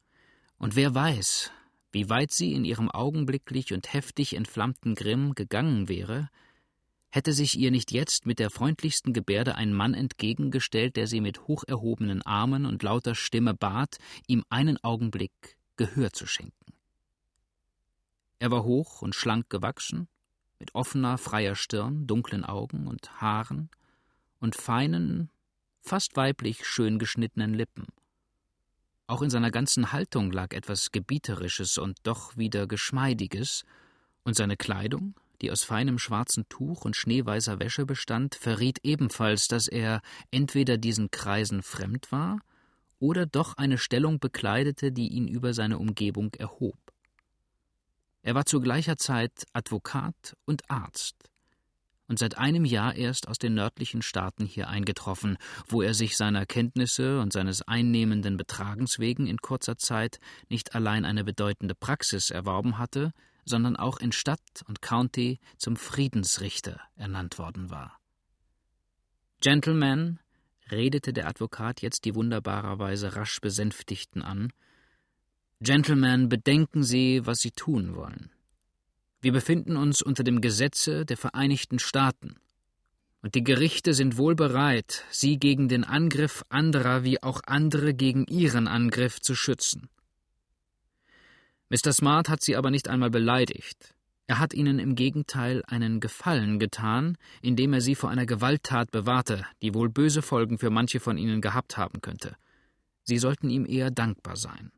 und 0.57 0.75
wer 0.75 0.93
weiß, 0.93 1.51
wie 1.91 2.09
weit 2.09 2.31
sie 2.31 2.53
in 2.53 2.65
ihrem 2.65 2.89
augenblicklich 2.89 3.73
und 3.73 3.93
heftig 3.93 4.35
entflammten 4.35 4.95
Grimm 4.95 5.33
gegangen 5.33 5.89
wäre, 5.89 6.29
hätte 7.09 7.33
sich 7.33 7.57
ihr 7.57 7.71
nicht 7.71 7.91
jetzt 7.91 8.25
mit 8.25 8.39
der 8.39 8.49
freundlichsten 8.49 9.13
Gebärde 9.13 9.55
ein 9.55 9.73
Mann 9.73 9.93
entgegengestellt, 9.93 10.95
der 10.95 11.07
sie 11.07 11.21
mit 11.21 11.47
hoch 11.47 11.63
erhobenen 11.67 12.21
Armen 12.21 12.65
und 12.65 12.83
lauter 12.83 13.15
Stimme 13.15 13.53
bat, 13.53 13.97
ihm 14.27 14.43
einen 14.49 14.77
Augenblick 14.83 15.57
Gehör 15.75 16.11
zu 16.13 16.27
schenken. 16.27 16.73
Er 18.37 18.51
war 18.51 18.63
hoch 18.63 19.01
und 19.01 19.15
schlank 19.15 19.49
gewachsen, 19.49 20.07
mit 20.59 20.75
offener, 20.75 21.17
freier 21.17 21.55
Stirn, 21.55 22.05
dunklen 22.05 22.45
Augen 22.45 22.87
und 22.87 23.21
Haaren 23.21 23.69
und 24.39 24.55
feinen, 24.55 25.29
fast 25.81 26.15
weiblich 26.15 26.65
schön 26.65 26.99
geschnittenen 26.99 27.53
Lippen. 27.53 27.87
Auch 29.09 29.23
in 29.23 29.31
seiner 29.31 29.49
ganzen 29.49 29.91
Haltung 29.91 30.31
lag 30.31 30.53
etwas 30.53 30.91
Gebieterisches 30.91 31.79
und 31.79 31.97
doch 32.03 32.37
wieder 32.37 32.67
Geschmeidiges, 32.67 33.65
und 34.23 34.35
seine 34.35 34.55
Kleidung, 34.55 35.15
die 35.41 35.49
aus 35.49 35.63
feinem 35.63 35.97
schwarzen 35.97 36.47
Tuch 36.47 36.85
und 36.85 36.95
schneeweißer 36.95 37.59
Wäsche 37.59 37.87
bestand, 37.87 38.35
verriet 38.35 38.81
ebenfalls, 38.83 39.47
dass 39.47 39.67
er 39.67 40.03
entweder 40.29 40.77
diesen 40.77 41.09
Kreisen 41.09 41.63
fremd 41.63 42.11
war 42.11 42.37
oder 42.99 43.25
doch 43.25 43.57
eine 43.57 43.79
Stellung 43.79 44.19
bekleidete, 44.19 44.91
die 44.91 45.07
ihn 45.07 45.27
über 45.27 45.55
seine 45.55 45.79
Umgebung 45.79 46.31
erhob. 46.35 46.77
Er 48.21 48.35
war 48.35 48.45
zu 48.45 48.61
gleicher 48.61 48.97
Zeit 48.97 49.47
Advokat 49.53 50.37
und 50.45 50.69
Arzt 50.69 51.31
und 52.09 52.19
seit 52.19 52.37
einem 52.37 52.65
Jahr 52.65 52.95
erst 52.95 53.27
aus 53.27 53.37
den 53.37 53.53
nördlichen 53.53 54.01
Staaten 54.01 54.45
hier 54.45 54.67
eingetroffen, 54.67 55.37
wo 55.67 55.81
er 55.81 55.93
sich 55.93 56.17
seiner 56.17 56.45
Kenntnisse 56.45 57.21
und 57.21 57.31
seines 57.31 57.61
einnehmenden 57.61 58.35
Betragens 58.35 58.99
wegen 58.99 59.27
in 59.27 59.37
kurzer 59.37 59.77
Zeit 59.77 60.19
nicht 60.49 60.75
allein 60.75 61.05
eine 61.05 61.23
bedeutende 61.23 61.75
Praxis 61.75 62.31
erworben 62.31 62.77
hatte, 62.77 63.13
sondern 63.45 63.77
auch 63.77 63.99
in 63.99 64.11
Stadt 64.11 64.63
und 64.67 64.81
County 64.81 65.39
zum 65.57 65.75
Friedensrichter 65.77 66.81
ernannt 66.95 67.37
worden 67.39 67.69
war. 67.69 67.97
Gentlemen, 69.39 70.19
redete 70.69 71.13
der 71.13 71.27
Advokat 71.27 71.81
jetzt 71.81 72.03
die 72.05 72.15
wunderbarerweise 72.15 73.15
rasch 73.15 73.39
Besänftigten 73.39 74.21
an, 74.21 74.51
Gentlemen, 75.61 76.29
bedenken 76.29 76.83
Sie, 76.83 77.25
was 77.25 77.39
Sie 77.39 77.51
tun 77.51 77.93
wollen. 77.93 78.31
Wir 79.21 79.33
befinden 79.33 79.75
uns 79.75 80.01
unter 80.01 80.23
dem 80.23 80.39
Gesetze 80.39 81.05
der 81.05 81.17
Vereinigten 81.17 81.79
Staaten. 81.79 82.35
Und 83.21 83.35
die 83.35 83.43
Gerichte 83.43 83.93
sind 83.93 84.17
wohl 84.17 84.33
bereit, 84.33 85.03
Sie 85.09 85.37
gegen 85.37 85.67
den 85.67 85.83
Angriff 85.83 86.43
anderer 86.47 87.03
wie 87.03 87.21
auch 87.21 87.41
andere 87.45 87.93
gegen 87.93 88.25
Ihren 88.27 88.67
Angriff 88.67 89.19
zu 89.19 89.35
schützen. 89.35 89.89
Mr. 91.69 91.91
Smart 91.91 92.29
hat 92.29 92.41
Sie 92.41 92.55
aber 92.55 92.71
nicht 92.71 92.87
einmal 92.87 93.09
beleidigt. 93.09 93.93
Er 94.27 94.39
hat 94.39 94.53
Ihnen 94.53 94.79
im 94.79 94.95
Gegenteil 94.95 95.63
einen 95.67 95.99
Gefallen 95.99 96.59
getan, 96.59 97.17
indem 97.41 97.73
er 97.73 97.81
Sie 97.81 97.95
vor 97.95 98.09
einer 98.09 98.25
Gewalttat 98.25 98.91
bewahrte, 98.91 99.43
die 99.61 99.73
wohl 99.73 99.89
böse 99.89 100.21
Folgen 100.21 100.57
für 100.57 100.69
manche 100.69 100.99
von 100.99 101.17
Ihnen 101.17 101.41
gehabt 101.41 101.77
haben 101.77 101.99
könnte. 101.99 102.37
Sie 103.03 103.17
sollten 103.17 103.49
ihm 103.49 103.65
eher 103.65 103.91
dankbar 103.91 104.35
sein. 104.35 104.71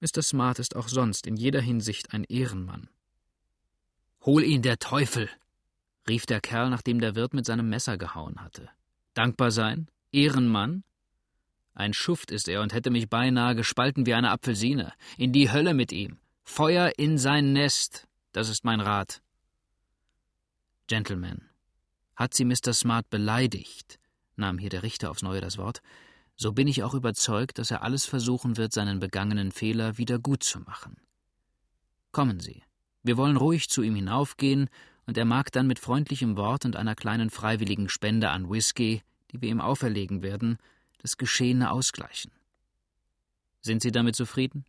Mr. 0.00 0.22
Smart 0.22 0.58
ist 0.58 0.74
auch 0.76 0.88
sonst 0.88 1.26
in 1.26 1.36
jeder 1.36 1.60
Hinsicht 1.60 2.14
ein 2.14 2.24
Ehrenmann. 2.24 2.88
Hol 4.22 4.44
ihn 4.44 4.62
der 4.62 4.78
Teufel! 4.78 5.28
rief 6.08 6.26
der 6.26 6.40
Kerl, 6.40 6.70
nachdem 6.70 7.00
der 7.00 7.14
Wirt 7.14 7.34
mit 7.34 7.46
seinem 7.46 7.68
Messer 7.68 7.96
gehauen 7.96 8.40
hatte. 8.40 8.68
Dankbar 9.14 9.50
sein? 9.50 9.88
Ehrenmann? 10.12 10.84
Ein 11.74 11.94
Schuft 11.94 12.30
ist 12.30 12.48
er 12.48 12.62
und 12.62 12.74
hätte 12.74 12.90
mich 12.90 13.08
beinahe 13.08 13.54
gespalten 13.54 14.06
wie 14.06 14.14
eine 14.14 14.30
Apfelsine. 14.30 14.92
In 15.16 15.32
die 15.32 15.50
Hölle 15.52 15.72
mit 15.72 15.92
ihm. 15.92 16.18
Feuer 16.42 16.92
in 16.96 17.16
sein 17.16 17.52
Nest. 17.52 18.08
Das 18.32 18.48
ist 18.48 18.64
mein 18.64 18.80
Rat. 18.80 19.22
Gentlemen, 20.90 21.48
hat 22.16 22.34
sie 22.34 22.44
Mr. 22.44 22.72
Smart 22.74 23.08
beleidigt, 23.10 24.00
nahm 24.34 24.58
hier 24.58 24.70
der 24.70 24.82
Richter 24.82 25.10
aufs 25.10 25.22
Neue 25.22 25.40
das 25.40 25.56
Wort, 25.56 25.82
so 26.34 26.52
bin 26.52 26.66
ich 26.66 26.82
auch 26.82 26.94
überzeugt, 26.94 27.58
dass 27.58 27.70
er 27.70 27.82
alles 27.82 28.06
versuchen 28.06 28.56
wird, 28.56 28.72
seinen 28.72 28.98
begangenen 28.98 29.52
Fehler 29.52 29.98
wieder 29.98 30.18
gut 30.18 30.42
zu 30.42 30.58
machen. 30.58 30.96
Kommen 32.10 32.40
Sie, 32.40 32.64
wir 33.02 33.16
wollen 33.16 33.36
ruhig 33.36 33.68
zu 33.68 33.82
ihm 33.82 33.94
hinaufgehen, 33.94 34.68
und 35.06 35.18
er 35.18 35.24
mag 35.24 35.50
dann 35.50 35.66
mit 35.66 35.80
freundlichem 35.80 36.36
Wort 36.36 36.64
und 36.64 36.76
einer 36.76 36.94
kleinen 36.94 37.30
freiwilligen 37.30 37.88
Spende 37.88 38.30
an 38.30 38.48
Whisky, 38.48 39.02
die 39.32 39.40
wir 39.40 39.48
ihm 39.48 39.60
auferlegen 39.60 40.22
werden, 40.22 40.58
das 40.98 41.16
Geschehene 41.16 41.70
ausgleichen. 41.72 42.30
Sind 43.60 43.82
Sie 43.82 43.90
damit 43.90 44.14
zufrieden? 44.14 44.64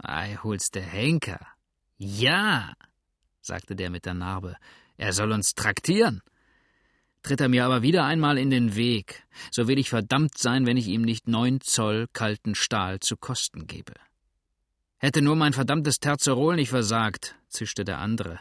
Ei, 0.00 0.38
hol's 0.42 0.70
der 0.70 0.82
Henker. 0.82 1.46
Ja, 1.98 2.72
sagte 3.40 3.76
der 3.76 3.90
mit 3.90 4.06
der 4.06 4.14
Narbe, 4.14 4.56
er 4.96 5.12
soll 5.12 5.32
uns 5.32 5.54
traktieren. 5.54 6.22
Tritt 7.22 7.40
er 7.40 7.48
mir 7.48 7.64
aber 7.64 7.82
wieder 7.82 8.04
einmal 8.04 8.38
in 8.38 8.50
den 8.50 8.76
Weg, 8.76 9.24
so 9.50 9.66
will 9.66 9.78
ich 9.78 9.90
verdammt 9.90 10.38
sein, 10.38 10.66
wenn 10.66 10.76
ich 10.76 10.86
ihm 10.86 11.02
nicht 11.02 11.26
neun 11.26 11.60
Zoll 11.60 12.06
kalten 12.12 12.54
Stahl 12.54 13.00
zu 13.00 13.16
kosten 13.16 13.66
gebe. 13.66 13.94
Hätte 14.98 15.22
nur 15.22 15.36
mein 15.36 15.52
verdammtes 15.52 16.00
Terzerol 16.00 16.56
nicht 16.56 16.70
versagt, 16.70 17.36
zischte 17.48 17.84
der 17.84 17.98
andere. 17.98 18.40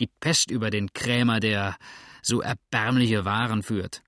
Die 0.00 0.10
Pest 0.20 0.50
über 0.50 0.70
den 0.70 0.92
Krämer, 0.92 1.40
der 1.40 1.76
so 2.22 2.42
erbärmliche 2.42 3.24
Waren 3.24 3.62
führt. 3.62 4.02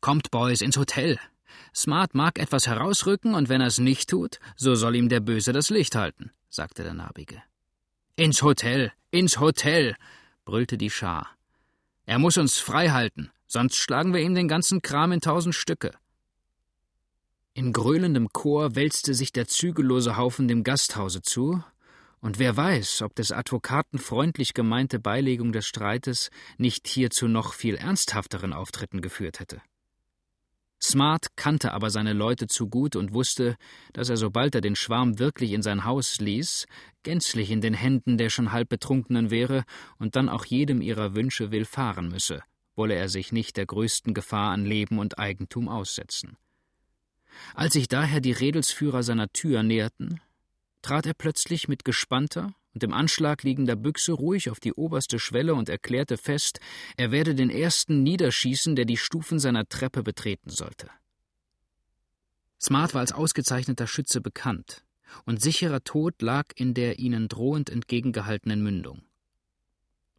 Kommt, 0.00 0.30
Boys, 0.30 0.60
ins 0.60 0.76
Hotel. 0.76 1.18
Smart 1.74 2.14
mag 2.14 2.38
etwas 2.38 2.66
herausrücken, 2.66 3.34
und 3.34 3.48
wenn 3.48 3.60
er 3.60 3.68
es 3.68 3.78
nicht 3.78 4.10
tut, 4.10 4.40
so 4.56 4.74
soll 4.74 4.96
ihm 4.96 5.08
der 5.08 5.20
Böse 5.20 5.52
das 5.52 5.70
Licht 5.70 5.94
halten, 5.94 6.32
sagte 6.48 6.82
der 6.82 6.94
Narbige. 6.94 7.42
Ins 8.16 8.42
Hotel, 8.42 8.92
ins 9.10 9.38
Hotel, 9.38 9.94
brüllte 10.44 10.76
die 10.76 10.90
Schar. 10.90 11.28
Er 12.06 12.18
muss 12.18 12.36
uns 12.36 12.58
frei 12.58 12.88
halten, 12.88 13.30
sonst 13.46 13.76
schlagen 13.76 14.12
wir 14.12 14.20
ihm 14.20 14.34
den 14.34 14.48
ganzen 14.48 14.82
Kram 14.82 15.12
in 15.12 15.20
tausend 15.20 15.54
Stücke. 15.54 15.92
In 17.60 17.74
gröhlendem 17.74 18.32
Chor 18.32 18.74
wälzte 18.74 19.12
sich 19.12 19.32
der 19.32 19.46
zügellose 19.46 20.16
Haufen 20.16 20.48
dem 20.48 20.64
Gasthause 20.64 21.20
zu, 21.20 21.62
und 22.22 22.38
wer 22.38 22.56
weiß, 22.56 23.02
ob 23.02 23.14
des 23.14 23.32
Advokaten 23.32 23.98
freundlich 23.98 24.54
gemeinte 24.54 24.98
Beilegung 24.98 25.52
des 25.52 25.66
Streites 25.66 26.30
nicht 26.56 26.88
hier 26.88 27.10
zu 27.10 27.28
noch 27.28 27.52
viel 27.52 27.74
ernsthafteren 27.74 28.54
Auftritten 28.54 29.02
geführt 29.02 29.40
hätte. 29.40 29.60
Smart 30.82 31.36
kannte 31.36 31.74
aber 31.74 31.90
seine 31.90 32.14
Leute 32.14 32.46
zu 32.46 32.66
gut 32.66 32.96
und 32.96 33.12
wusste, 33.12 33.58
dass 33.92 34.08
er, 34.08 34.16
sobald 34.16 34.54
er 34.54 34.62
den 34.62 34.74
Schwarm 34.74 35.18
wirklich 35.18 35.52
in 35.52 35.60
sein 35.60 35.84
Haus 35.84 36.18
ließ, 36.18 36.66
gänzlich 37.02 37.50
in 37.50 37.60
den 37.60 37.74
Händen 37.74 38.16
der 38.16 38.30
schon 38.30 38.52
halb 38.52 38.70
Betrunkenen 38.70 39.30
wäre 39.30 39.64
und 39.98 40.16
dann 40.16 40.30
auch 40.30 40.46
jedem 40.46 40.80
ihrer 40.80 41.14
Wünsche 41.14 41.50
willfahren 41.50 42.08
müsse, 42.08 42.42
wolle 42.74 42.94
er 42.94 43.10
sich 43.10 43.32
nicht 43.32 43.58
der 43.58 43.66
größten 43.66 44.14
Gefahr 44.14 44.50
an 44.50 44.64
Leben 44.64 44.98
und 44.98 45.18
Eigentum 45.18 45.68
aussetzen. 45.68 46.38
Als 47.54 47.74
sich 47.74 47.88
daher 47.88 48.20
die 48.20 48.32
Redelsführer 48.32 49.02
seiner 49.02 49.32
Tür 49.32 49.62
näherten, 49.62 50.20
trat 50.82 51.06
er 51.06 51.14
plötzlich 51.14 51.68
mit 51.68 51.84
gespannter, 51.84 52.54
und 52.72 52.84
im 52.84 52.92
Anschlag 52.92 53.42
liegender 53.42 53.74
Büchse 53.74 54.12
ruhig 54.12 54.48
auf 54.48 54.60
die 54.60 54.72
oberste 54.72 55.18
Schwelle 55.18 55.54
und 55.54 55.68
erklärte 55.68 56.16
fest, 56.16 56.60
er 56.96 57.10
werde 57.10 57.34
den 57.34 57.50
ersten 57.50 58.02
niederschießen, 58.02 58.76
der 58.76 58.84
die 58.84 58.96
Stufen 58.96 59.40
seiner 59.40 59.68
Treppe 59.68 60.02
betreten 60.02 60.50
sollte. 60.50 60.88
Smart 62.60 62.94
war 62.94 63.00
als 63.00 63.12
ausgezeichneter 63.12 63.86
Schütze 63.86 64.20
bekannt, 64.20 64.84
und 65.24 65.42
sicherer 65.42 65.82
Tod 65.82 66.22
lag 66.22 66.46
in 66.54 66.74
der 66.74 66.98
ihnen 66.98 67.26
drohend 67.26 67.70
entgegengehaltenen 67.70 68.62
Mündung. 68.62 69.02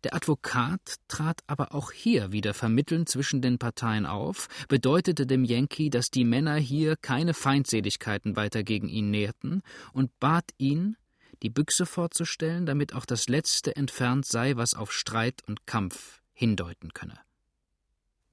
Der 0.04 0.16
Advokat 0.16 0.96
trat 1.08 1.42
aber 1.46 1.76
auch 1.76 1.92
hier 1.92 2.32
wieder 2.32 2.54
vermittelnd 2.54 3.08
zwischen 3.08 3.42
den 3.42 3.60
Parteien 3.60 4.06
auf, 4.06 4.48
bedeutete 4.68 5.28
dem 5.28 5.44
Yankee, 5.44 5.90
dass 5.90 6.10
die 6.10 6.24
Männer 6.24 6.56
hier 6.56 6.96
keine 6.96 7.34
Feindseligkeiten 7.34 8.36
weiter 8.36 8.64
gegen 8.64 8.90
ihn 8.90 9.12
nährten 9.12 9.62
und 9.94 10.20
bat 10.20 10.46
ihn, 10.58 10.98
die 11.44 11.50
Büchse 11.50 11.86
vorzustellen, 11.86 12.66
damit 12.66 12.94
auch 12.94 13.06
das 13.06 13.28
Letzte 13.30 13.76
entfernt 13.76 14.26
sei, 14.26 14.56
was 14.56 14.74
auf 14.74 14.92
Streit 14.92 15.42
und 15.48 15.68
Kampf 15.68 16.22
hindeuten 16.34 16.94
könne. 16.94 17.20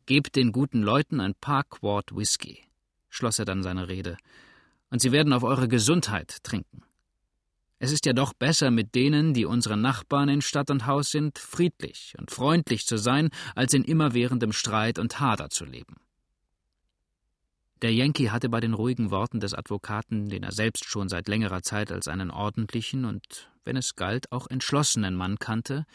Gebt 0.06 0.36
den 0.36 0.52
guten 0.52 0.82
Leuten 0.82 1.20
ein 1.20 1.34
paar 1.34 1.64
Quart 1.64 2.16
Whisky, 2.16 2.64
schloss 3.10 3.38
er 3.38 3.44
dann 3.44 3.62
seine 3.62 3.88
Rede, 3.88 4.16
und 4.90 5.02
sie 5.02 5.12
werden 5.12 5.34
auf 5.34 5.42
eure 5.42 5.68
Gesundheit 5.68 6.42
trinken. 6.42 6.82
Es 7.80 7.92
ist 7.92 8.06
ja 8.06 8.12
doch 8.12 8.32
besser, 8.32 8.70
mit 8.70 8.94
denen, 8.94 9.34
die 9.34 9.44
unsere 9.44 9.76
Nachbarn 9.76 10.28
in 10.28 10.42
Stadt 10.42 10.70
und 10.70 10.86
Haus 10.86 11.10
sind, 11.10 11.38
friedlich 11.38 12.14
und 12.18 12.30
freundlich 12.30 12.86
zu 12.86 12.98
sein, 12.98 13.30
als 13.54 13.72
in 13.72 13.84
immerwährendem 13.84 14.52
Streit 14.52 14.98
und 14.98 15.20
Hader 15.20 15.48
zu 15.50 15.64
leben. 15.64 15.96
Der 17.82 17.94
Yankee 17.94 18.30
hatte 18.30 18.48
bei 18.48 18.58
den 18.58 18.74
ruhigen 18.74 19.12
Worten 19.12 19.38
des 19.38 19.54
Advokaten, 19.54 20.28
den 20.28 20.42
er 20.42 20.50
selbst 20.50 20.86
schon 20.86 21.08
seit 21.08 21.28
längerer 21.28 21.62
Zeit 21.62 21.92
als 21.92 22.08
einen 22.08 22.32
ordentlichen 22.32 23.04
und, 23.04 23.52
wenn 23.64 23.76
es 23.76 23.94
galt, 23.94 24.32
auch 24.32 24.48
entschlossenen 24.48 25.14
Mann 25.14 25.38
kannte, 25.38 25.86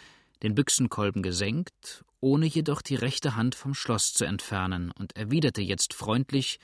den 0.43 0.55
Büchsenkolben 0.55 1.21
gesenkt, 1.21 2.05
ohne 2.21 2.45
jedoch 2.45 2.81
die 2.81 2.95
rechte 2.95 3.35
Hand 3.35 3.55
vom 3.55 3.73
Schloss 3.73 4.13
zu 4.13 4.23
entfernen, 4.23 4.91
und 4.91 5.17
erwiderte 5.17 5.61
jetzt 5.61 5.93
freundlich 5.93 6.59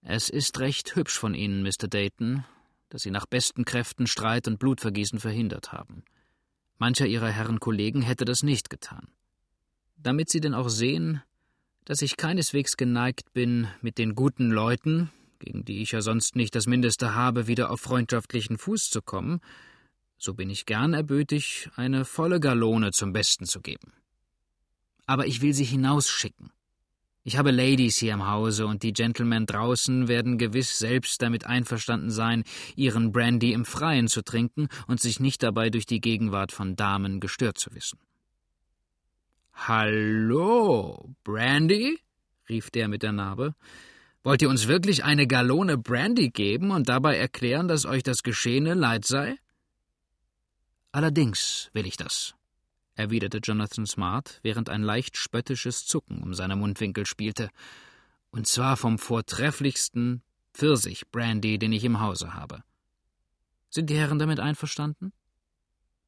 Es 0.00 0.30
ist 0.30 0.58
recht 0.60 0.96
hübsch 0.96 1.18
von 1.18 1.34
Ihnen, 1.34 1.62
Mr. 1.62 1.88
Dayton, 1.88 2.46
dass 2.88 3.02
Sie 3.02 3.10
nach 3.10 3.26
besten 3.26 3.64
Kräften 3.64 4.06
Streit 4.06 4.48
und 4.48 4.58
Blutvergießen 4.58 5.20
verhindert 5.20 5.72
haben. 5.72 6.04
Mancher 6.78 7.06
Ihrer 7.06 7.28
Herren 7.28 7.60
Kollegen 7.60 8.02
hätte 8.02 8.24
das 8.24 8.42
nicht 8.42 8.70
getan. 8.70 9.08
Damit 9.96 10.30
Sie 10.30 10.40
denn 10.40 10.54
auch 10.54 10.68
sehen, 10.68 11.22
dass 11.84 12.02
ich 12.02 12.16
keineswegs 12.16 12.76
geneigt 12.76 13.32
bin, 13.32 13.66
mit 13.80 13.98
den 13.98 14.14
guten 14.14 14.50
Leuten, 14.50 15.10
gegen 15.38 15.64
die 15.64 15.82
ich 15.82 15.92
ja 15.92 16.02
sonst 16.02 16.36
nicht 16.36 16.54
das 16.54 16.66
Mindeste 16.66 17.14
habe, 17.14 17.46
wieder 17.46 17.70
auf 17.70 17.80
freundschaftlichen 17.80 18.58
Fuß 18.58 18.90
zu 18.90 19.02
kommen, 19.02 19.40
so 20.18 20.34
bin 20.34 20.50
ich 20.50 20.66
gern 20.66 20.94
erbötig, 20.94 21.70
eine 21.76 22.04
volle 22.04 22.40
Galone 22.40 22.90
zum 22.92 23.12
Besten 23.12 23.46
zu 23.46 23.60
geben. 23.60 23.92
Aber 25.06 25.26
ich 25.26 25.40
will 25.40 25.54
sie 25.54 25.64
hinausschicken. 25.64 26.50
Ich 27.28 27.36
habe 27.36 27.50
Ladies 27.50 27.98
hier 27.98 28.14
im 28.14 28.26
Hause, 28.26 28.66
und 28.66 28.82
die 28.82 28.94
Gentlemen 28.94 29.44
draußen 29.44 30.08
werden 30.08 30.38
gewiss 30.38 30.78
selbst 30.78 31.20
damit 31.20 31.44
einverstanden 31.44 32.10
sein, 32.10 32.42
ihren 32.74 33.12
Brandy 33.12 33.52
im 33.52 33.66
Freien 33.66 34.08
zu 34.08 34.22
trinken 34.22 34.68
und 34.86 34.98
sich 34.98 35.20
nicht 35.20 35.42
dabei 35.42 35.68
durch 35.68 35.84
die 35.84 36.00
Gegenwart 36.00 36.52
von 36.52 36.74
Damen 36.74 37.20
gestört 37.20 37.58
zu 37.58 37.74
wissen. 37.74 37.98
Hallo, 39.52 41.14
Brandy? 41.22 41.98
rief 42.48 42.70
der 42.70 42.88
mit 42.88 43.02
der 43.02 43.12
Narbe. 43.12 43.54
Wollt 44.22 44.40
ihr 44.40 44.48
uns 44.48 44.66
wirklich 44.66 45.04
eine 45.04 45.26
Gallone 45.26 45.76
Brandy 45.76 46.30
geben 46.30 46.70
und 46.70 46.88
dabei 46.88 47.18
erklären, 47.18 47.68
dass 47.68 47.84
euch 47.84 48.02
das 48.02 48.22
Geschehene 48.22 48.72
leid 48.72 49.04
sei? 49.04 49.36
Allerdings 50.92 51.68
will 51.74 51.84
ich 51.84 51.98
das, 51.98 52.34
erwiderte 52.98 53.38
Jonathan 53.38 53.86
Smart, 53.86 54.40
während 54.42 54.68
ein 54.68 54.82
leicht 54.82 55.16
spöttisches 55.16 55.86
Zucken 55.86 56.22
um 56.22 56.34
seine 56.34 56.56
Mundwinkel 56.56 57.06
spielte, 57.06 57.50
und 58.30 58.46
zwar 58.46 58.76
vom 58.76 58.98
vortrefflichsten 58.98 60.22
Pfirsich-Brandy, 60.52 61.58
den 61.58 61.72
ich 61.72 61.84
im 61.84 62.00
Hause 62.00 62.34
habe. 62.34 62.62
Sind 63.70 63.90
die 63.90 63.96
Herren 63.96 64.18
damit 64.18 64.40
einverstanden? 64.40 65.12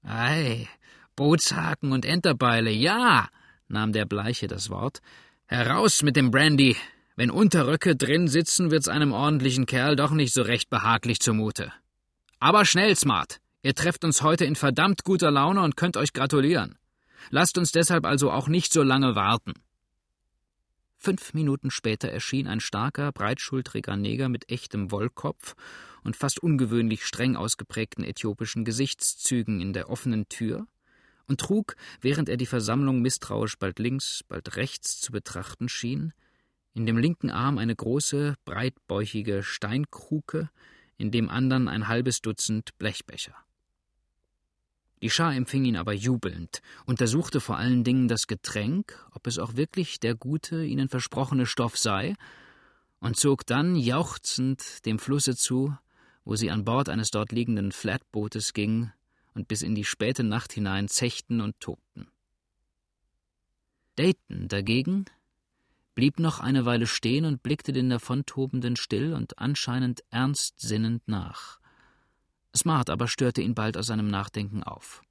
Ei, 0.02 0.68
Bootshaken 1.16 1.92
und 1.92 2.04
Enterbeile, 2.04 2.70
ja, 2.70 3.28
nahm 3.68 3.92
der 3.92 4.06
Bleiche 4.06 4.48
das 4.48 4.70
Wort. 4.70 5.00
Heraus 5.46 6.02
mit 6.02 6.16
dem 6.16 6.30
Brandy. 6.30 6.76
Wenn 7.16 7.30
Unterröcke 7.30 7.96
drin 7.96 8.28
sitzen, 8.28 8.70
wird's 8.70 8.88
einem 8.88 9.12
ordentlichen 9.12 9.66
Kerl 9.66 9.94
doch 9.94 10.10
nicht 10.10 10.32
so 10.32 10.42
recht 10.42 10.70
behaglich 10.70 11.20
zumute. 11.20 11.72
Aber 12.38 12.64
schnell, 12.64 12.96
Smart. 12.96 13.40
Ihr 13.62 13.74
trefft 13.74 14.04
uns 14.04 14.22
heute 14.22 14.46
in 14.46 14.56
verdammt 14.56 15.04
guter 15.04 15.30
Laune 15.30 15.60
und 15.60 15.76
könnt 15.76 15.98
euch 15.98 16.14
gratulieren. 16.14 16.78
Lasst 17.30 17.58
uns 17.58 17.70
deshalb 17.70 18.04
also 18.04 18.30
auch 18.30 18.48
nicht 18.48 18.72
so 18.72 18.82
lange 18.82 19.14
warten. 19.14 19.54
Fünf 20.96 21.32
Minuten 21.32 21.70
später 21.70 22.08
erschien 22.08 22.46
ein 22.46 22.60
starker, 22.60 23.12
breitschultriger 23.12 23.96
Neger 23.96 24.28
mit 24.28 24.50
echtem 24.50 24.90
Wollkopf 24.90 25.54
und 26.02 26.16
fast 26.16 26.42
ungewöhnlich 26.42 27.06
streng 27.06 27.36
ausgeprägten 27.36 28.04
äthiopischen 28.04 28.64
Gesichtszügen 28.64 29.60
in 29.60 29.72
der 29.72 29.88
offenen 29.88 30.28
Tür 30.28 30.66
und 31.26 31.40
trug, 31.40 31.76
während 32.00 32.28
er 32.28 32.36
die 32.36 32.46
Versammlung 32.46 33.00
misstrauisch 33.00 33.58
bald 33.58 33.78
links, 33.78 34.24
bald 34.28 34.56
rechts 34.56 35.00
zu 35.00 35.12
betrachten 35.12 35.68
schien, 35.68 36.12
in 36.74 36.84
dem 36.84 36.98
linken 36.98 37.30
Arm 37.30 37.58
eine 37.58 37.74
große, 37.74 38.34
breitbäuchige 38.44 39.42
Steinkruke, 39.42 40.50
in 40.98 41.10
dem 41.10 41.30
andern 41.30 41.68
ein 41.68 41.88
halbes 41.88 42.20
Dutzend 42.20 42.76
Blechbecher. 42.78 43.34
Die 45.02 45.10
Schar 45.10 45.34
empfing 45.34 45.64
ihn 45.64 45.76
aber 45.76 45.92
jubelnd, 45.92 46.60
untersuchte 46.84 47.40
vor 47.40 47.56
allen 47.56 47.84
Dingen 47.84 48.08
das 48.08 48.26
Getränk, 48.26 49.06
ob 49.12 49.26
es 49.26 49.38
auch 49.38 49.56
wirklich 49.56 49.98
der 49.98 50.14
gute, 50.14 50.64
ihnen 50.64 50.88
versprochene 50.88 51.46
Stoff 51.46 51.78
sei, 51.78 52.14
und 53.00 53.16
zog 53.16 53.46
dann 53.46 53.76
jauchzend 53.76 54.84
dem 54.84 54.98
Flusse 54.98 55.34
zu, 55.34 55.74
wo 56.24 56.36
sie 56.36 56.50
an 56.50 56.64
Bord 56.64 56.90
eines 56.90 57.10
dort 57.10 57.32
liegenden 57.32 57.72
Flatbootes 57.72 58.52
ging 58.52 58.92
und 59.34 59.48
bis 59.48 59.62
in 59.62 59.74
die 59.74 59.84
späte 59.84 60.22
Nacht 60.22 60.52
hinein 60.52 60.88
zechten 60.88 61.40
und 61.40 61.58
tobten. 61.60 62.08
Dayton 63.96 64.48
dagegen 64.48 65.06
blieb 65.94 66.18
noch 66.18 66.40
eine 66.40 66.66
Weile 66.66 66.86
stehen 66.86 67.24
und 67.24 67.42
blickte 67.42 67.72
den 67.72 67.88
Davontobenden 67.88 68.76
still 68.76 69.14
und 69.14 69.38
anscheinend 69.38 70.02
ernst 70.10 70.60
sinnend 70.60 71.06
nach. 71.06 71.59
Smart 72.56 72.90
aber 72.90 73.08
störte 73.08 73.42
ihn 73.42 73.54
bald 73.54 73.76
aus 73.76 73.86
seinem 73.86 74.08
Nachdenken 74.08 74.62
auf. 74.62 75.02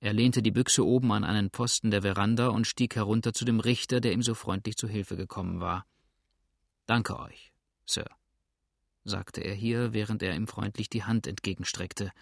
Er 0.00 0.12
lehnte 0.12 0.42
die 0.42 0.50
Büchse 0.50 0.86
oben 0.86 1.12
an 1.12 1.24
einen 1.24 1.50
Pfosten 1.50 1.90
der 1.90 2.02
Veranda 2.02 2.48
und 2.48 2.66
stieg 2.66 2.96
herunter 2.96 3.32
zu 3.32 3.44
dem 3.44 3.60
Richter, 3.60 4.00
der 4.00 4.12
ihm 4.12 4.22
so 4.22 4.34
freundlich 4.34 4.76
zu 4.76 4.86
Hilfe 4.88 5.16
gekommen 5.16 5.60
war. 5.60 5.86
Danke 6.86 7.18
euch, 7.18 7.52
Sir, 7.86 8.06
sagte 9.04 9.40
er 9.40 9.54
hier, 9.54 9.92
während 9.92 10.22
er 10.22 10.36
ihm 10.36 10.46
freundlich 10.46 10.88
die 10.88 11.04
Hand 11.04 11.26
entgegenstreckte. 11.26 12.12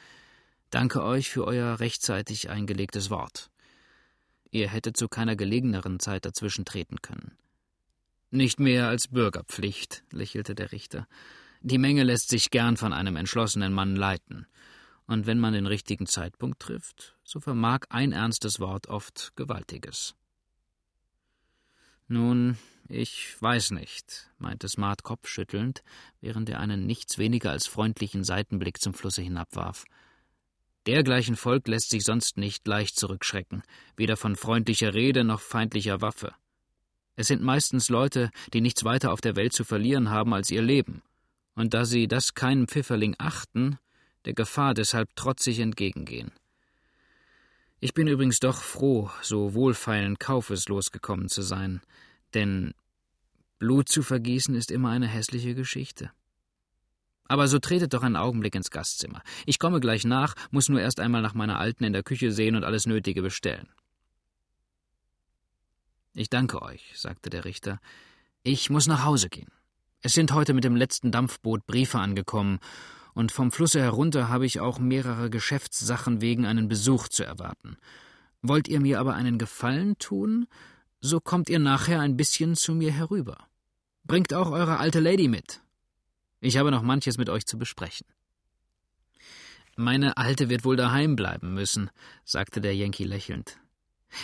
Danke 0.70 1.03
euch 1.03 1.29
für 1.29 1.44
euer 1.44 1.81
rechtzeitig 1.81 2.48
eingelegtes 2.48 3.11
Wort. 3.11 3.50
Ihr 4.50 4.68
hättet 4.68 4.96
zu 4.96 5.09
keiner 5.09 5.37
gelegeneren 5.37 5.98
Zeit 5.98 6.24
dazwischen 6.24 6.64
treten 6.64 7.03
können. 7.03 7.37
Nicht 8.31 8.61
mehr 8.61 8.88
als 8.88 9.09
Bürgerpflicht, 9.09 10.05
lächelte 10.11 10.55
der 10.55 10.72
Richter. 10.72 11.07
Die 11.66 11.79
Menge 11.79 12.03
lässt 12.03 12.29
sich 12.29 12.50
gern 12.50 12.77
von 12.77 12.92
einem 12.92 13.16
entschlossenen 13.16 13.72
Mann 13.72 13.96
leiten. 13.96 14.46
Und 15.07 15.24
wenn 15.27 15.38
man 15.38 15.55
den 15.55 15.64
richtigen 15.64 16.05
Zeitpunkt 16.07 16.61
trifft, 16.61 17.16
so 17.24 17.40
vermag 17.40 17.87
ein 17.88 18.12
ernstes 18.12 18.61
Wort 18.61 18.88
oft 18.88 19.33
Gewaltiges. 19.35 20.14
Nun, 22.07 22.59
ich 22.87 23.40
weiß 23.40 23.70
nicht, 23.70 24.31
meinte 24.37 24.68
Smart 24.68 25.05
kopfschüttelnd, 25.05 25.83
während 26.20 26.50
er 26.50 26.61
einen 26.61 26.85
nichts 26.85 27.16
weniger 27.16 27.53
als 27.53 27.66
freundlichen 27.66 28.24
Seitenblick 28.24 28.79
zum 28.79 28.92
Flusse 28.92 29.22
hinabwarf. 29.22 29.85
Dergleichen 30.87 31.35
Volk 31.35 31.66
lässt 31.66 31.88
sich 31.88 32.05
sonst 32.05 32.37
nicht 32.37 32.68
leicht 32.68 32.98
zurückschrecken, 32.98 33.62
weder 33.96 34.18
von 34.18 34.37
freundlicher 34.37 34.92
Rede 34.92 35.24
noch 35.24 35.40
feindlicher 35.40 36.03
Waffe. 36.03 36.35
Es 37.16 37.29
sind 37.29 37.40
meistens 37.40 37.88
Leute, 37.88 38.31
die 38.53 38.61
nichts 38.61 38.85
weiter 38.85 39.12
auf 39.12 39.22
der 39.22 39.35
Welt 39.35 39.55
zu 39.55 39.64
verlieren 39.64 40.11
haben 40.11 40.35
als 40.35 40.50
ihr 40.50 40.61
Leben, 40.61 41.03
und 41.55 41.75
da 41.75 41.85
sie 41.85 42.09
das 42.09 42.35
keinen 42.35 42.67
Pfifferling 42.67 43.14
achten, 43.19 43.79
der 44.25 44.35
Gefahr 44.35 44.75
deshalb 44.75 45.14
trotzig 45.17 45.59
entgegengehen. 45.61 46.33
Ich 47.81 47.93
bin 47.93 48.09
übrigens 48.09 48.40
doch 48.40 48.57
froh, 48.62 49.11
so 49.23 49.55
wohlfeilen 49.55 50.19
Kaufes 50.19 50.69
losgekommen 50.69 51.29
zu 51.29 51.43
sein, 51.43 51.83
denn 52.33 52.73
Blut 53.59 53.88
zu 53.88 54.03
vergießen 54.03 54.55
ist 54.55 54.71
immer 54.71 54.90
eine 54.90 55.07
hässliche 55.07 55.55
Geschichte. 55.55 56.11
Aber 57.27 57.49
so 57.49 57.59
tretet 57.59 57.95
doch 57.95 58.03
einen 58.03 58.17
Augenblick 58.17 58.55
ins 58.55 58.71
Gastzimmer. 58.71 59.23
Ich 59.47 59.59
komme 59.59 59.81
gleich 59.81 60.05
nach, 60.05 60.35
muss 60.51 60.69
nur 60.69 60.81
erst 60.81 61.01
einmal 61.01 61.23
nach 61.23 61.35
meiner 61.35 61.59
Alten 61.59 61.85
in 61.85 61.93
der 61.93 62.03
Küche 62.03 62.33
sehen 62.33 62.57
und 62.57 62.64
alles 62.64 62.87
Nötige 62.87 63.23
bestellen. 63.23 63.69
Ich 66.12 66.31
danke 66.31 66.62
euch, 66.62 66.93
sagte 66.95 67.31
der 67.31 67.45
Richter. 67.45 67.81
Ich 68.43 68.71
muss 68.71 68.87
nach 68.87 69.05
Hause 69.05 69.29
gehen. 69.29 69.51
Es 70.07 70.12
sind 70.12 70.33
heute 70.33 70.53
mit 70.53 70.64
dem 70.64 70.77
letzten 70.77 71.12
Dampfboot 71.12 71.67
Briefe 71.67 71.99
angekommen, 71.99 72.59
und 73.14 73.33
vom 73.33 73.51
Flusse 73.51 73.81
herunter 73.81 74.29
habe 74.29 74.45
ich 74.45 74.61
auch 74.61 74.79
mehrere 74.79 75.31
Geschäftssachen 75.31 76.21
wegen 76.21 76.45
einen 76.45 76.69
Besuch 76.69 77.09
zu 77.09 77.25
erwarten. 77.25 77.79
Wollt 78.43 78.69
ihr 78.69 78.81
mir 78.81 79.01
aber 79.01 79.14
einen 79.14 79.38
Gefallen 79.38 79.97
tun, 79.97 80.47
so 81.01 81.21
kommt 81.21 81.49
ihr 81.49 81.59
nachher 81.59 82.01
ein 82.01 82.19
bisschen 82.19 82.55
zu 82.55 82.75
mir 82.75 82.93
herüber. 82.93 83.49
Bringt 84.05 84.35
auch 84.35 84.51
eure 84.51 84.77
alte 84.77 85.01
Lady 85.01 85.27
mit. 85.27 85.62
Ich 86.40 86.59
habe 86.59 86.71
noch 86.71 86.83
manches 86.83 87.17
mit 87.17 87.31
euch 87.31 87.47
zu 87.47 87.57
besprechen. 87.57 88.07
Meine 89.75 90.19
Alte 90.19 90.51
wird 90.51 90.67
wohl 90.67 90.77
daheim 90.77 91.17
bleiben 91.17 91.55
müssen, 91.55 91.90
sagte 92.27 92.61
der 92.61 92.77
Yankee 92.77 93.05
lächelnd. 93.05 93.57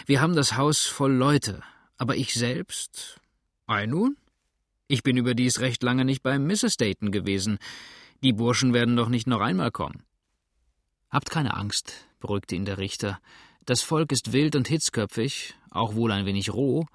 Wir 0.05 0.21
haben 0.21 0.37
das 0.37 0.59
Haus 0.59 0.85
voll 0.85 1.12
Leute, 1.12 1.62
aber 1.97 2.16
ich 2.16 2.35
selbst. 2.35 3.19
Ei 3.66 3.87
nun? 3.87 4.19
Ich 4.92 5.05
bin 5.05 5.16
überdies 5.16 5.61
recht 5.61 5.85
lange 5.85 6.05
nicht 6.05 6.24
beim 6.24 6.48
Mrs. 6.48 6.76
Dayton 6.76 7.12
gewesen. 7.12 7.59
Die 8.24 8.33
Burschen 8.33 8.74
werden 8.74 8.96
doch 8.96 9.09
nicht 9.09 9.29
noch 9.29 9.40
einmal 9.40 9.70
kommen. 9.70 10.03
Habt 11.11 11.31
keine 11.31 11.55
Angst, 11.55 12.09
beruhigte 12.18 12.57
ihn 12.57 12.64
der 12.64 12.79
Richter. 12.79 13.20
Das 13.64 13.83
Volk 13.83 14.11
ist 14.11 14.33
wild 14.33 14.57
und 14.57 14.66
hitzköpfig, 14.66 15.55
auch 15.70 15.94
wohl 15.94 16.11
ein 16.11 16.26
wenig 16.26 16.53
roh, 16.53 16.87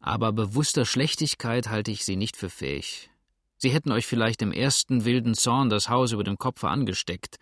aber 0.00 0.32
bewusster 0.32 0.86
Schlechtigkeit 0.86 1.68
halte 1.68 1.90
ich 1.90 2.06
sie 2.06 2.16
nicht 2.16 2.34
für 2.34 2.48
fähig. 2.48 3.10
Sie 3.58 3.68
hätten 3.68 3.92
euch 3.92 4.06
vielleicht 4.06 4.40
im 4.40 4.50
ersten 4.50 5.04
wilden 5.04 5.34
Zorn 5.34 5.68
das 5.68 5.90
Haus 5.90 6.12
über 6.12 6.24
dem 6.24 6.38
Kopfe 6.38 6.70
angesteckt. 6.70 7.36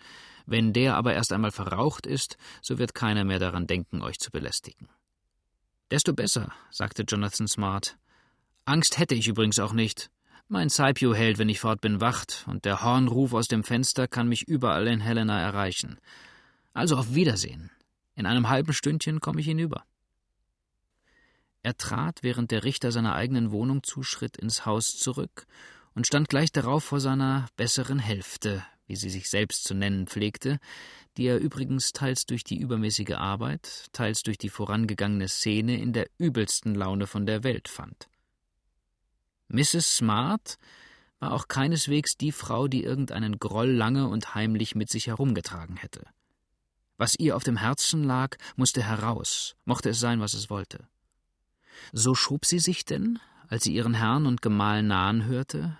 Wenn 0.46 0.72
der 0.72 0.96
aber 0.96 1.14
erst 1.14 1.33
einmal 1.33 1.53
verraucht 1.53 2.07
ist, 2.07 2.38
so 2.61 2.79
wird 2.79 2.96
keiner 2.96 3.22
mehr 3.22 3.38
daran 3.38 3.68
denken, 3.68 4.03
euch 4.03 4.18
zu 4.18 4.33
belästigen. 4.33 4.88
Desto 5.92 6.12
besser, 6.12 6.53
sagte 6.72 7.05
Jonathan 7.05 7.46
Smart. 7.46 7.96
Angst 8.69 8.99
hätte 8.99 9.15
ich 9.15 9.29
übrigens 9.29 9.61
auch 9.61 9.73
nicht. 9.73 10.11
Mein 10.49 10.69
Saipio 10.71 11.15
hält, 11.15 11.39
wenn 11.39 11.49
ich 11.49 11.61
fort 11.61 11.81
bin, 11.81 12.01
Wacht, 12.01 12.45
und 12.49 12.65
der 12.65 12.83
Hornruf 12.83 13.33
aus 13.33 13.47
dem 13.47 13.63
Fenster 13.63 14.09
kann 14.09 14.29
mich 14.29 14.49
überall 14.49 14.89
in 14.89 15.01
Helena 15.01 15.41
erreichen. 15.41 16.01
Also 16.75 16.97
auf 16.97 17.15
Wiedersehen. 17.15 17.71
In 18.17 18.27
einem 18.27 18.49
halben 18.49 18.73
Stündchen 18.73 19.21
komme 19.21 19.41
ich 19.41 19.47
hinüber. 19.47 19.85
Er 21.63 21.77
trat, 21.77 22.25
während 22.25 22.51
der 22.51 22.65
Richter 22.65 22.91
seiner 22.91 23.15
eigenen 23.15 23.53
Wohnung 23.53 23.85
zuschritt, 23.85 24.37
ins 24.37 24.67
Haus 24.67 24.99
zurück 24.99 25.47
und 25.95 26.09
stand 26.09 26.29
gleich 26.29 26.51
darauf 26.51 26.83
vor 26.83 26.99
seiner 26.99 27.47
besseren 27.57 28.01
Hälfte, 28.01 28.67
wie 28.89 28.97
sie 28.97 29.11
sich 29.11 29.31
selbst 29.31 29.63
zu 29.63 29.75
nennen 29.75 30.09
pflegte, 30.09 30.59
die 31.17 31.27
er 31.27 31.39
übrigens 31.39 31.93
teils 31.93 32.27
durch 32.27 32.43
die 32.43 32.59
übermäßige 32.59 33.13
Arbeit, 33.13 33.87
teils 33.93 34.23
durch 34.23 34.39
die 34.39 34.49
vorangegangene 34.49 35.29
Szene 35.29 35.81
in 35.81 35.93
der 35.93 36.09
übelsten 36.19 36.75
Laune 36.75 37.07
von 37.07 37.27
der 37.27 37.45
Welt 37.45 37.69
fand. 37.69 38.09
Mrs. 39.49 39.97
Smart 39.97 40.59
war 41.19 41.33
auch 41.33 41.49
keineswegs 41.49 42.17
die 42.17 42.33
Frau, 42.33 42.69
die 42.69 42.83
irgendeinen 42.83 43.39
Groll 43.39 43.71
lange 43.71 44.09
und 44.09 44.35
heimlich 44.35 44.75
mit 44.75 44.91
sich 44.91 45.07
herumgetragen 45.07 45.77
hätte. 45.77 46.05
Was 46.99 47.15
ihr 47.19 47.37
auf 47.37 47.45
dem 47.45 47.57
Herzen 47.57 48.05
lag, 48.05 48.37
musste 48.57 48.83
heraus, 48.83 49.57
mochte 49.65 49.91
es 49.91 50.01
sein, 50.01 50.21
was 50.21 50.35
es 50.35 50.51
wollte. 50.51 50.89
So 51.93 52.15
schob 52.15 52.47
sie 52.47 52.59
sich 52.59 52.85
denn, 52.85 53.19
als 53.49 53.65
sie 53.65 53.75
ihren 53.75 53.95
Herrn 53.95 54.27
und 54.27 54.43
Gemahl 54.43 54.83
nahen 54.83 55.27
hörte, 55.27 55.79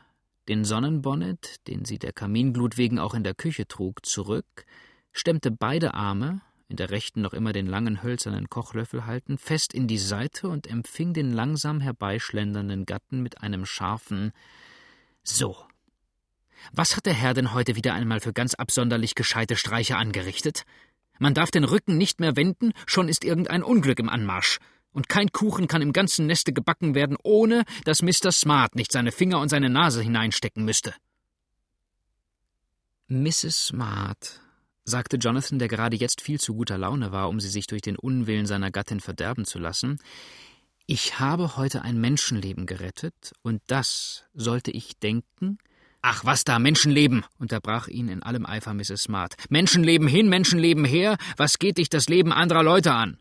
den 0.49 0.65
Sonnenbonnet, 0.65 1.67
den 1.67 1.85
sie 1.85 1.99
der 1.99 2.13
Kaminglut 2.13 2.77
wegen 2.77 2.99
auch 2.99 3.15
in 3.15 3.25
der 3.25 3.35
Küche 3.35 3.67
trug, 3.67 4.05
zurück, 4.07 4.67
stemmte 5.13 5.51
beide 5.51 5.95
Arme, 5.95 6.43
in 6.69 6.77
der 6.77 6.91
rechten 6.91 7.23
noch 7.23 7.33
immer 7.33 7.53
den 7.53 7.67
langen 7.67 8.03
hölzernen 8.03 8.51
Kochlöffel 8.51 9.07
haltend, 9.07 9.41
fest 9.41 9.73
in 9.73 9.87
die 9.87 9.99
Seite 9.99 10.49
und 10.49 10.67
empfing 10.67 11.13
den 11.13 11.33
langsam 11.33 11.81
herbeischlendernden 11.81 12.87
Gatten 12.87 13.23
mit 13.23 13.43
einem 13.43 13.67
scharfen 13.67 14.33
So. 15.23 15.57
Was 16.73 16.97
hat 16.97 17.07
der 17.07 17.15
Herr 17.15 17.35
denn 17.35 17.53
heute 17.55 17.77
wieder 17.77 17.95
einmal 17.95 18.21
für 18.21 18.33
ganz 18.33 18.55
absonderlich 18.55 19.15
gescheite 19.15 19.57
Streiche 19.57 19.97
angerichtet? 19.97 20.65
Man 21.19 21.35
darf 21.35 21.51
den 21.51 21.65
Rücken 21.65 21.97
nicht 21.97 22.21
mehr 22.21 22.37
wenden, 22.37 22.73
schon 22.87 23.09
ist 23.09 23.25
irgendein 23.25 23.63
Unglück 23.63 23.99
im 23.99 24.09
Anmarsch. 24.09 24.59
Und 24.93 25.09
kein 25.09 25.31
Kuchen 25.31 25.69
kann 25.69 25.83
im 25.83 25.93
ganzen 25.93 26.27
Neste 26.27 26.53
gebacken 26.53 26.95
werden, 26.95 27.17
ohne 27.23 27.65
dass 27.85 28.03
Mr. 28.03 28.33
Smart 28.33 28.75
nicht 28.75 28.93
seine 28.93 29.13
Finger 29.13 29.41
und 29.41 29.51
seine 29.51 29.69
Nase 29.69 30.03
hineinstecken 30.03 30.65
müsste. 30.65 30.95
Mrs. 33.09 33.67
Smart, 33.67 34.41
sagte 34.87 35.19
Jonathan, 35.19 35.59
der 35.59 35.69
gerade 35.69 35.97
jetzt 35.97 36.23
viel 36.23 36.41
zu 36.41 36.55
guter 36.55 36.79
Laune 36.79 37.13
war, 37.13 37.29
um 37.29 37.41
sie 37.41 37.49
sich 37.49 37.67
durch 37.67 37.83
den 37.83 37.97
Unwillen 37.97 38.47
seiner 38.47 38.71
Gattin 38.71 39.01
verderben 39.01 39.45
zu 39.45 39.59
lassen, 39.59 39.99
ich 40.87 41.19
habe 41.19 41.57
heute 41.57 41.83
ein 41.83 42.01
Menschenleben 42.01 42.65
gerettet, 42.65 43.33
und 43.43 43.61
das 43.67 44.25
sollte 44.33 44.71
ich 44.71 44.99
denken, 44.99 45.59
Ach, 46.09 46.25
was 46.25 46.45
da, 46.45 46.61
Menschenleben, 46.61 47.25
unterbrach 47.37 47.89
ihn 47.89 48.07
in 48.07 48.23
allem 48.23 48.47
Eifer 48.47 48.75
Mrs. 48.75 49.03
Smart. 49.03 49.35
Menschenleben 49.49 50.07
hin, 50.07 50.29
Menschenleben 50.29 50.85
her, 50.85 51.17
was 51.37 51.59
geht 51.59 51.79
dich 51.79 51.89
das 51.89 52.09
Leben 52.09 52.33
anderer 52.33 52.63
Leute 52.63 52.93
an? 52.93 53.19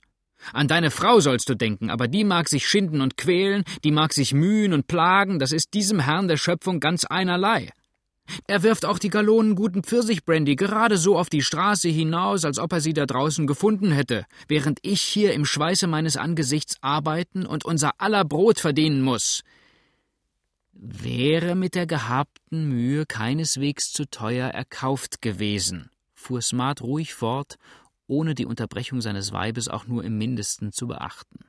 An 0.54 0.68
deine 0.68 0.92
Frau 0.92 1.20
sollst 1.20 1.50
du 1.50 1.56
denken, 1.56 1.90
aber 1.90 2.08
die 2.08 2.24
mag 2.24 2.48
sich 2.48 2.68
schinden 2.68 3.02
und 3.02 3.18
quälen, 3.18 3.64
die 3.84 3.90
mag 3.90 4.14
sich 4.14 4.36
mühen 4.36 4.72
und 4.72 4.86
plagen, 4.86 5.40
das 5.40 5.52
ist 5.52 5.74
diesem 5.74 6.00
Herrn 6.00 6.28
der 6.28 6.38
Schöpfung 6.38 6.80
ganz 6.80 7.06
einerlei. 7.06 7.72
Er 8.48 8.64
wirft 8.64 8.86
auch 8.86 9.00
die 9.00 9.10
Gallonen 9.10 9.56
guten 9.56 9.84
Pfirsichbrandy 9.84 10.56
gerade 10.56 10.98
so 10.98 11.18
auf 11.18 11.30
die 11.30 11.42
Straße 11.42 11.90
hinaus, 11.90 12.46
als 12.46 12.60
ob 12.60 12.74
er 12.74 12.82
sie 12.82 12.94
da 12.94 13.06
draußen 13.06 13.48
gefunden 13.48 13.92
hätte, 13.92 14.26
während 14.48 14.80
ich 14.82 15.02
hier 15.02 15.34
im 15.34 15.46
Schweiße 15.46 15.88
meines 15.88 16.18
Angesichts 16.18 16.78
arbeiten 16.82 17.46
und 17.46 17.66
unser 17.66 17.94
aller 18.00 18.26
Brot 18.26 18.60
verdienen 18.60 19.02
muss 19.02 19.44
wäre 20.76 21.56
mit 21.56 21.74
der 21.74 21.88
gehabten 21.88 22.68
Mühe 22.68 23.06
keineswegs 23.06 23.92
zu 23.92 24.10
teuer 24.10 24.50
erkauft 24.50 25.22
gewesen, 25.22 25.90
fuhr 26.14 26.42
Smart 26.42 26.82
ruhig 26.82 27.14
fort, 27.14 27.58
ohne 28.08 28.36
die 28.36 28.46
Unterbrechung 28.46 29.02
seines 29.02 29.32
Weibes 29.32 29.68
auch 29.68 29.88
nur 29.88 30.04
im 30.04 30.18
mindesten 30.18 30.72
zu 30.72 30.88
beachten. 30.88 31.40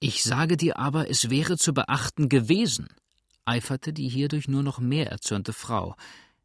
Ich 0.00 0.22
sage 0.22 0.56
dir 0.56 0.78
aber, 0.78 1.10
es 1.10 1.28
wäre 1.28 1.58
zu 1.58 1.74
beachten 1.74 2.28
gewesen, 2.28 2.88
eiferte 3.48 3.92
die 3.92 4.08
hierdurch 4.08 4.48
nur 4.48 4.62
noch 4.62 4.78
mehr 4.78 5.10
erzürnte 5.10 5.52
Frau. 5.52 5.96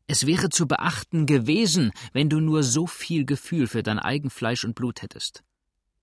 Es 0.08 0.26
wäre 0.26 0.50
zu 0.50 0.68
beachten 0.68 1.26
gewesen, 1.26 1.92
wenn 2.12 2.30
du 2.30 2.40
nur 2.40 2.64
so 2.64 2.88
viel 2.88 3.26
Gefühl 3.26 3.68
für 3.68 3.84
dein 3.84 4.00
eigen 4.00 4.30
Fleisch 4.30 4.64
und 4.64 4.76
Blut 4.76 5.02
hättest. 5.02 5.44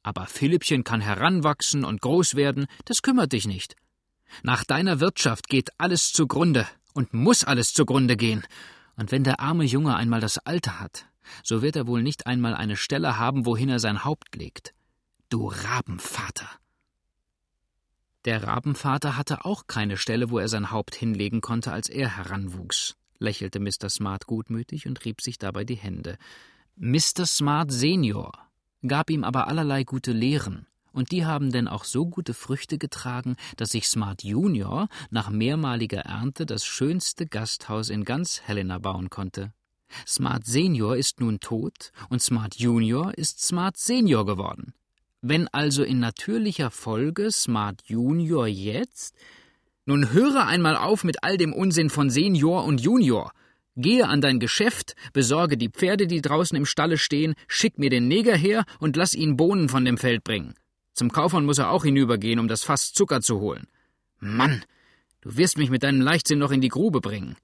Aber 0.03 0.27
Philippchen 0.27 0.85
kann 0.85 1.01
heranwachsen 1.01 1.85
und 1.85 2.01
groß 2.01 2.35
werden, 2.35 2.67
das 2.87 3.03
kümmert 3.03 3.33
dich 3.33 3.47
nicht. 3.47 3.77
Nach 4.43 4.65
deiner 4.65 5.01
Wirtschaft 5.01 5.49
geht 5.49 5.71
alles 5.79 6.13
zugrunde 6.13 6.67
und 6.95 7.13
muss 7.13 7.45
alles 7.45 7.73
zugrunde 7.73 8.17
gehen. 8.17 8.43
Und 8.97 9.13
wenn 9.13 9.25
der 9.25 9.41
arme 9.41 9.65
Junge 9.65 9.97
einmal 9.97 10.21
das 10.21 10.39
Alter 10.39 10.81
hat, 10.81 11.07
so 11.43 11.63
wird 11.63 11.77
er 11.77 11.87
wohl 11.87 12.03
nicht 12.03 12.27
einmal 12.27 12.55
eine 12.55 12.77
Stelle 12.77 13.19
haben, 13.19 13.47
wohin 13.47 13.69
er 13.69 13.79
sein 13.79 14.05
Haupt 14.05 14.35
legt. 14.37 14.75
Du 15.29 15.49
Rabenvater! 15.49 16.49
Der 18.27 18.43
Rabenvater 18.43 19.17
hatte 19.17 19.47
auch 19.47 19.67
keine 19.67 19.97
Stelle, 19.97 20.31
wo 20.31 20.39
er 20.39 20.49
sein 20.49 20.71
Haupt 20.71 20.95
hinlegen 20.95 21.41
konnte, 21.41 21.73
als 21.73 21.89
er 21.89 22.17
heranwuchs, 22.17 22.97
lächelte 23.19 23.61
Mr. 23.61 23.89
Smart 23.89 24.27
gutmütig 24.27 24.87
und 24.87 25.05
rieb 25.07 25.23
sich 25.23 25.39
dabei 25.39 25.65
die 25.65 25.77
Hände. 25.77 26.19
Mr. 26.77 27.25
Smart 27.25 27.73
Senior 27.73 28.33
gab 28.87 29.09
ihm 29.11 29.25
aber 29.25 29.49
allerlei 29.49 29.85
gute 29.85 30.13
Lehren, 30.13 30.67
und 30.93 31.13
die 31.13 31.25
haben 31.25 31.51
denn 31.51 31.69
auch 31.69 31.85
so 31.85 32.07
gute 32.07 32.35
Früchte 32.35 32.77
getragen, 32.77 33.37
dass 33.57 33.71
sich 33.71 33.89
Smart 33.89 34.23
Junior 34.23 34.89
nach 35.11 35.31
mehrmaliger 35.31 36.01
Ernte 36.01 36.45
das 36.45 36.65
schönste 36.65 37.27
Gasthaus 37.27 37.89
in 37.89 38.05
ganz 38.05 38.43
Helena 38.43 38.79
bauen 38.79 39.09
konnte. 39.09 39.53
Smart 40.07 40.45
Senior 40.47 40.97
ist 40.97 41.21
nun 41.21 41.41
tot 41.41 41.93
und 42.11 42.23
Smart 42.23 42.57
Junior 42.57 43.17
ist 43.17 43.43
Smart 43.43 43.77
Senior 43.77 44.27
geworden. 44.27 44.75
Wenn 45.23 45.49
also 45.49 45.83
in 45.83 46.01
natürlicher 46.01 46.71
Folge 46.71 47.31
Smart 47.31 47.83
Junior 47.85 48.47
jetzt. 48.47 49.15
Nun 49.85 50.13
höre 50.13 50.47
einmal 50.47 50.77
auf 50.77 51.05
mit 51.05 51.23
all 51.23 51.37
dem 51.37 51.53
Unsinn 51.53 51.91
von 51.91 52.09
Senior 52.09 52.65
und 52.65 52.81
Junior. 52.81 53.33
Gehe 53.77 54.09
an 54.09 54.21
dein 54.21 54.41
Geschäft, 54.41 54.95
besorge 55.13 55.59
die 55.59 55.69
Pferde, 55.69 56.07
die 56.07 56.23
draußen 56.23 56.57
im 56.57 56.65
Stalle 56.65 56.97
stehen, 56.97 57.35
schick 57.49 57.79
mir 57.79 57.91
den 57.91 58.09
Neger 58.09 58.37
her 58.37 58.65
und 58.79 58.97
lass 58.97 59.15
ihn 59.15 59.37
Bohnen 59.37 59.69
von 59.69 59.85
dem 59.85 59.99
Feld 59.99 60.25
bringen. 60.25 60.55
Zum 60.95 61.13
Kaufmann 61.13 61.45
muss 61.45 61.59
er 61.59 61.71
auch 61.71 61.85
hinübergehen, 61.85 62.39
um 62.39 62.49
das 62.49 62.65
Fass 62.65 62.93
Zucker 62.93 63.21
zu 63.21 63.41
holen. 63.41 63.67
Mann, 64.19 64.65
du 65.21 65.37
wirst 65.37 65.59
mich 65.59 65.71
mit 65.71 65.83
deinem 65.83 66.01
Leichtsinn 66.01 66.39
noch 66.39 66.51
in 66.51 66.61
die 66.61 66.69
Grube 66.69 67.01
bringen. 67.01 67.37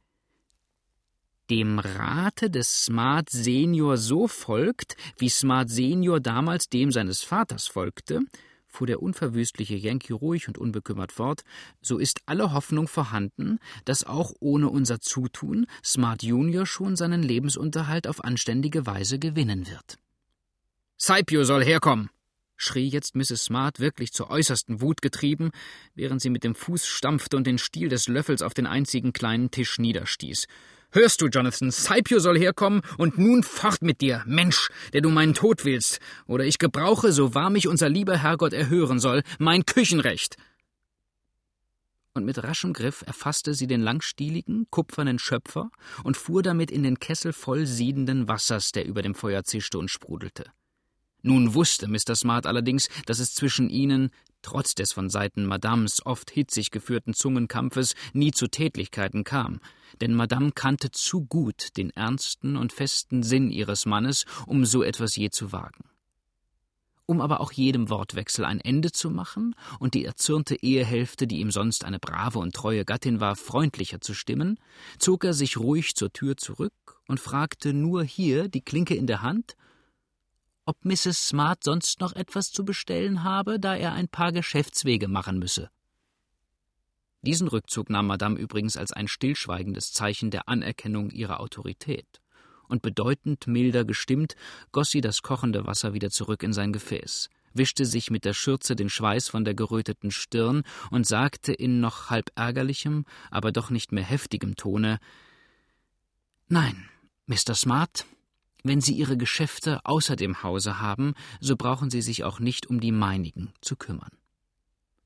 Dem 1.51 1.79
Rate 1.79 2.51
des 2.51 2.87
Smart 2.87 3.31
Senior 3.31 3.99
so 3.99 4.27
folgt, 4.27 4.97
wie 5.17 5.29
Smart 5.29 5.71
Senior 5.71 6.19
damals 6.19 6.69
dem 6.69 6.91
seines 6.91 7.23
Vaters 7.23 7.69
folgte, 7.69 8.23
fuhr 8.67 8.89
der 8.89 9.01
unverwüstliche 9.01 9.77
Yankee 9.77 10.13
ruhig 10.13 10.49
und 10.49 10.59
unbekümmert 10.59 11.13
fort, 11.13 11.43
so 11.81 11.99
ist 11.99 12.21
alle 12.27 12.53
Hoffnung 12.53 12.89
vorhanden, 12.89 13.59
dass 13.85 14.03
auch 14.05 14.33
ohne 14.41 14.69
unser 14.69 15.01
Zutun 15.01 15.67
Smart 15.85 16.25
Junior 16.25 16.67
schon 16.67 16.97
seinen 16.97 17.23
Lebensunterhalt 17.23 18.09
auf 18.09 18.25
anständige 18.25 18.85
Weise 18.85 19.21
gewinnen 19.21 19.69
wird. 19.69 19.99
Saipio 20.97 21.45
soll 21.45 21.65
herkommen, 21.65 22.11
schrie 22.57 22.89
jetzt 22.89 23.15
Mrs. 23.15 23.45
Smart 23.45 23.79
wirklich 23.79 24.13
zur 24.13 24.31
äußersten 24.31 24.81
Wut 24.81 25.01
getrieben, 25.01 25.53
während 25.95 26.21
sie 26.21 26.31
mit 26.31 26.43
dem 26.43 26.57
Fuß 26.57 26.87
stampfte 26.87 27.37
und 27.37 27.47
den 27.47 27.59
Stiel 27.59 27.89
des 27.89 28.09
Löffels 28.09 28.43
auf 28.43 28.55
den 28.55 28.67
einzigen 28.67 29.13
kleinen 29.13 29.53
Tisch 29.53 29.79
niederstieß. 29.79 30.47
Hörst 30.97 31.21
du, 31.21 31.27
Jonathan, 31.27 31.71
Scipio 31.71 32.21
soll 32.21 32.39
herkommen 32.39 32.81
und 32.97 33.19
nun 33.19 33.43
fort 33.43 33.83
mit 33.83 34.01
dir, 34.01 34.23
Mensch, 34.27 34.71
der 34.95 35.03
du 35.03 35.11
meinen 35.11 35.35
Tod 35.35 35.67
willst, 35.67 36.01
oder 36.27 36.47
ich 36.47 36.57
gebrauche, 36.57 37.13
so 37.13 37.35
wahr 37.35 37.51
mich 37.51 37.69
unser 37.69 37.91
lieber 37.91 38.17
Herrgott 38.17 38.55
erhören 38.55 38.99
soll, 38.99 39.23
mein 39.39 39.67
Küchenrecht. 39.67 40.39
Und 42.15 42.25
mit 42.25 42.43
raschem 42.43 42.73
Griff 42.73 43.05
erfasste 43.07 43.53
sie 43.53 43.67
den 43.67 43.83
langstieligen, 43.83 44.69
kupfernen 44.71 45.19
Schöpfer 45.19 45.71
und 46.03 46.17
fuhr 46.17 46.43
damit 46.43 46.71
in 46.71 46.83
den 46.83 46.99
Kessel 46.99 47.35
voll 47.35 47.67
siedenden 47.67 48.27
Wassers, 48.27 48.73
der 48.73 48.87
über 48.87 49.03
dem 49.03 49.15
Feuer 49.15 49.45
zischte 49.45 49.77
und 49.77 49.91
sprudelte. 49.91 50.47
Nun 51.23 51.55
wusste 51.55 51.89
Mr. 51.89 52.15
Smart 52.15 52.47
allerdings, 52.47 52.89
dass 53.07 53.19
es 53.19 53.35
zwischen 53.35 53.69
ihnen, 53.69 54.11
trotz 54.43 54.75
des 54.75 54.93
von 54.93 55.11
Seiten 55.11 55.45
Madams 55.45 56.05
oft 56.07 56.31
hitzig 56.31 56.71
geführten 56.71 57.15
Zungenkampfes, 57.15 57.95
nie 58.13 58.31
zu 58.31 58.47
Tätlichkeiten 58.47 59.25
kam, 59.25 59.61
denn 60.01 60.15
Madame 60.15 60.53
kannte 60.53 60.91
zu 60.91 61.25
gut 61.25 61.77
den 61.77 61.91
ernsten 61.91 62.57
und 62.57 62.73
festen 62.73 63.23
Sinn 63.23 63.51
ihres 63.51 63.87
Mannes, 63.87 64.25
um 64.47 64.65
so 64.65 64.83
etwas 64.83 65.17
je 65.17 65.31
zu 65.31 65.53
wagen. 65.53 65.85
Um 67.07 67.21
aber 67.21 67.41
auch 67.41 67.53
jedem 67.53 67.89
Wortwechsel 67.89 68.45
ein 68.45 68.61
Ende 68.61 68.91
zu 68.91 69.11
machen 69.11 69.55
und 69.79 69.95
die 69.95 70.05
erzürnte 70.05 70.57
Ehehälfte, 70.57 71.29
die 71.29 71.39
ihm 71.39 71.53
sonst 71.53 71.85
eine 71.85 72.01
brave 72.01 72.41
und 72.41 72.55
treue 72.55 72.85
Gattin 72.85 73.21
war, 73.21 73.37
freundlicher 73.37 74.01
zu 74.01 74.13
stimmen, 74.13 74.59
zog 74.99 75.25
er 75.25 75.33
sich 75.33 75.57
ruhig 75.57 75.95
zur 75.95 76.13
Tür 76.13 76.37
zurück 76.37 76.73
und 77.07 77.21
fragte 77.21 77.73
nur 77.73 78.03
hier, 78.03 78.49
die 78.49 78.61
Klinke 78.61 78.95
in 78.95 79.07
der 79.07 79.23
Hand, 79.23 79.57
ob 80.67 80.85
Mrs. 80.85 81.29
Smart 81.29 81.65
sonst 81.65 82.01
noch 82.01 82.13
etwas 82.13 82.51
zu 82.51 82.65
bestellen 82.65 83.23
habe, 83.23 83.59
da 83.59 83.75
er 83.77 83.93
ein 83.93 84.09
paar 84.09 84.33
Geschäftswege 84.33 85.09
machen 85.09 85.39
müsse. 85.39 85.71
Diesen 87.23 87.49
Rückzug 87.49 87.89
nahm 87.89 88.09
Madame 88.09 88.39
übrigens 88.39 88.77
als 88.77 88.93
ein 88.93 89.09
stillschweigendes 89.09 89.93
Zeichen 89.93 90.31
der 90.31 90.49
Anerkennung 90.49 91.11
ihrer 91.11 91.41
Autorität, 91.41 92.21
und 92.69 92.83
bedeutend 92.83 93.47
milder 93.47 93.85
gestimmt 93.85 94.35
goss 94.73 94.91
sie 94.91 95.01
das 95.01 95.23
kochende 95.23 95.67
Wasser 95.67 95.95
wieder 95.95 96.11
zurück 96.11 96.43
in 96.43 96.53
sein 96.53 96.73
Gefäß, 96.73 97.31
wischte 97.55 97.85
sich 97.85 98.11
mit 98.11 98.25
der 98.25 98.35
Schürze 98.35 98.75
den 98.75 98.89
Schweiß 98.89 99.29
von 99.29 99.45
der 99.45 99.55
geröteten 99.55 100.11
Stirn 100.11 100.65
und 100.91 101.07
sagte 101.07 101.53
in 101.53 101.81
noch 101.81 102.11
halb 102.11 102.31
ärgerlichem, 102.35 103.05
aber 103.31 103.53
doch 103.53 103.71
nicht 103.71 103.93
mehr 103.93 104.05
heftigem 104.05 104.57
Tone 104.57 104.99
Nein, 106.49 106.89
Mr. 107.27 107.55
Smart, 107.55 108.07
wenn 108.69 108.81
Sie 108.81 108.95
Ihre 108.95 109.17
Geschäfte 109.17 109.81
außer 109.85 110.17
dem 110.17 110.43
Hause 110.43 110.81
haben, 110.81 111.15
so 111.41 111.57
brauchen 111.57 111.91
Sie 111.91 112.03
sich 112.03 112.25
auch 112.25 112.41
nicht 112.41 112.67
um 112.67 112.81
die 112.81 112.93
meinigen 112.93 113.53
zu 113.61 113.77
kümmern. 113.77 114.13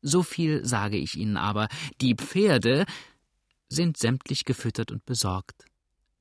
So 0.03 0.23
viel 0.23 0.65
sage 0.65 0.97
ich 0.97 1.17
Ihnen 1.17 1.37
aber, 1.37 1.69
die 2.01 2.15
Pferde 2.15 2.87
sind 3.69 3.97
sämtlich 3.97 4.45
gefüttert 4.45 4.91
und 4.91 5.05
besorgt, 5.05 5.65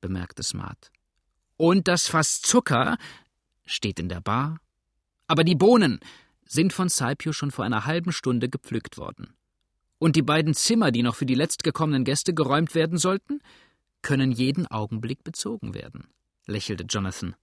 bemerkte 0.00 0.42
Smart. 0.42 0.90
Und 1.56 1.88
das 1.88 2.08
Fass 2.08 2.40
Zucker 2.40 2.96
steht 3.66 4.00
in 4.00 4.08
der 4.08 4.20
Bar. 4.20 4.60
Aber 5.26 5.44
die 5.44 5.54
Bohnen 5.54 6.00
sind 6.46 6.72
von 6.72 6.88
Saipio 6.88 7.32
schon 7.32 7.50
vor 7.50 7.64
einer 7.64 7.86
halben 7.86 8.12
Stunde 8.12 8.48
gepflückt 8.48 8.98
worden. 8.98 9.34
Und 9.98 10.16
die 10.16 10.22
beiden 10.22 10.54
Zimmer, 10.54 10.90
die 10.90 11.02
noch 11.02 11.14
für 11.14 11.26
die 11.26 11.34
letztgekommenen 11.34 12.04
Gäste 12.04 12.34
geräumt 12.34 12.74
werden 12.74 12.98
sollten, 12.98 13.40
können 14.02 14.32
jeden 14.32 14.66
Augenblick 14.66 15.22
bezogen 15.22 15.74
werden, 15.74 16.08
lächelte 16.46 16.84
Jonathan. 16.84 17.36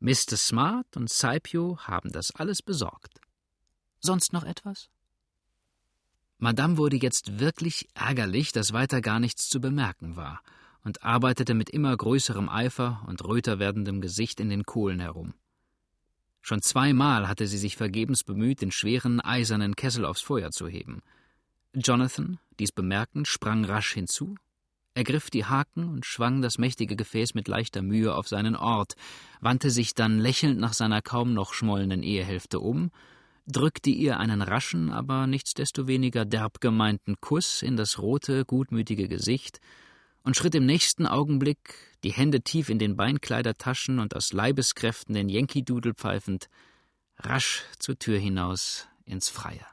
Mr. 0.00 0.36
Smart 0.36 0.96
und 0.96 1.08
Saipio 1.08 1.78
haben 1.78 2.12
das 2.12 2.30
alles 2.32 2.62
besorgt. 2.62 3.20
Sonst 4.00 4.32
noch 4.32 4.44
etwas? 4.44 4.90
Madame 6.38 6.76
wurde 6.76 6.96
jetzt 6.96 7.38
wirklich 7.38 7.88
ärgerlich, 7.94 8.52
dass 8.52 8.72
weiter 8.72 9.00
gar 9.00 9.18
nichts 9.18 9.48
zu 9.48 9.60
bemerken 9.60 10.16
war, 10.16 10.42
und 10.82 11.02
arbeitete 11.02 11.54
mit 11.54 11.70
immer 11.70 11.96
größerem 11.96 12.48
Eifer 12.48 13.02
und 13.06 13.24
röter 13.24 13.58
werdendem 13.58 14.00
Gesicht 14.02 14.40
in 14.40 14.50
den 14.50 14.66
Kohlen 14.66 15.00
herum. 15.00 15.32
Schon 16.42 16.60
zweimal 16.60 17.26
hatte 17.26 17.46
sie 17.46 17.56
sich 17.56 17.76
vergebens 17.76 18.22
bemüht, 18.22 18.60
den 18.60 18.70
schweren 18.70 19.22
eisernen 19.22 19.76
Kessel 19.76 20.04
aufs 20.04 20.20
Feuer 20.20 20.50
zu 20.50 20.68
heben. 20.68 21.00
Jonathan, 21.72 22.38
dies 22.58 22.70
bemerkend, 22.70 23.26
sprang 23.26 23.64
rasch 23.64 23.94
hinzu, 23.94 24.34
ergriff 24.94 25.30
die 25.30 25.44
Haken 25.44 25.88
und 25.88 26.06
schwang 26.06 26.40
das 26.40 26.58
mächtige 26.58 26.96
Gefäß 26.96 27.34
mit 27.34 27.48
leichter 27.48 27.82
Mühe 27.82 28.14
auf 28.14 28.28
seinen 28.28 28.56
Ort, 28.56 28.94
wandte 29.40 29.70
sich 29.70 29.94
dann 29.94 30.18
lächelnd 30.18 30.58
nach 30.58 30.72
seiner 30.72 31.02
kaum 31.02 31.34
noch 31.34 31.52
schmollenden 31.52 32.02
Ehehälfte 32.02 32.60
um 32.60 32.90
drückte 33.46 33.90
ihr 33.90 34.18
einen 34.18 34.42
raschen, 34.42 34.90
aber 34.90 35.26
nichtsdestoweniger 35.26 36.24
derb 36.24 36.60
gemeinten 36.60 37.20
Kuss 37.20 37.62
in 37.62 37.76
das 37.76 37.98
rote, 37.98 38.44
gutmütige 38.44 39.08
Gesicht 39.08 39.60
und 40.22 40.36
schritt 40.36 40.54
im 40.54 40.66
nächsten 40.66 41.06
Augenblick, 41.06 41.74
die 42.02 42.12
Hände 42.12 42.40
tief 42.40 42.70
in 42.70 42.78
den 42.78 42.96
Beinkleidertaschen 42.96 43.98
und 43.98 44.16
aus 44.16 44.32
Leibeskräften 44.32 45.14
den 45.14 45.28
Yankee-Dudel 45.28 45.94
pfeifend, 45.94 46.48
rasch 47.18 47.62
zur 47.78 47.98
Tür 47.98 48.18
hinaus 48.18 48.88
ins 49.04 49.28
Freie. 49.28 49.66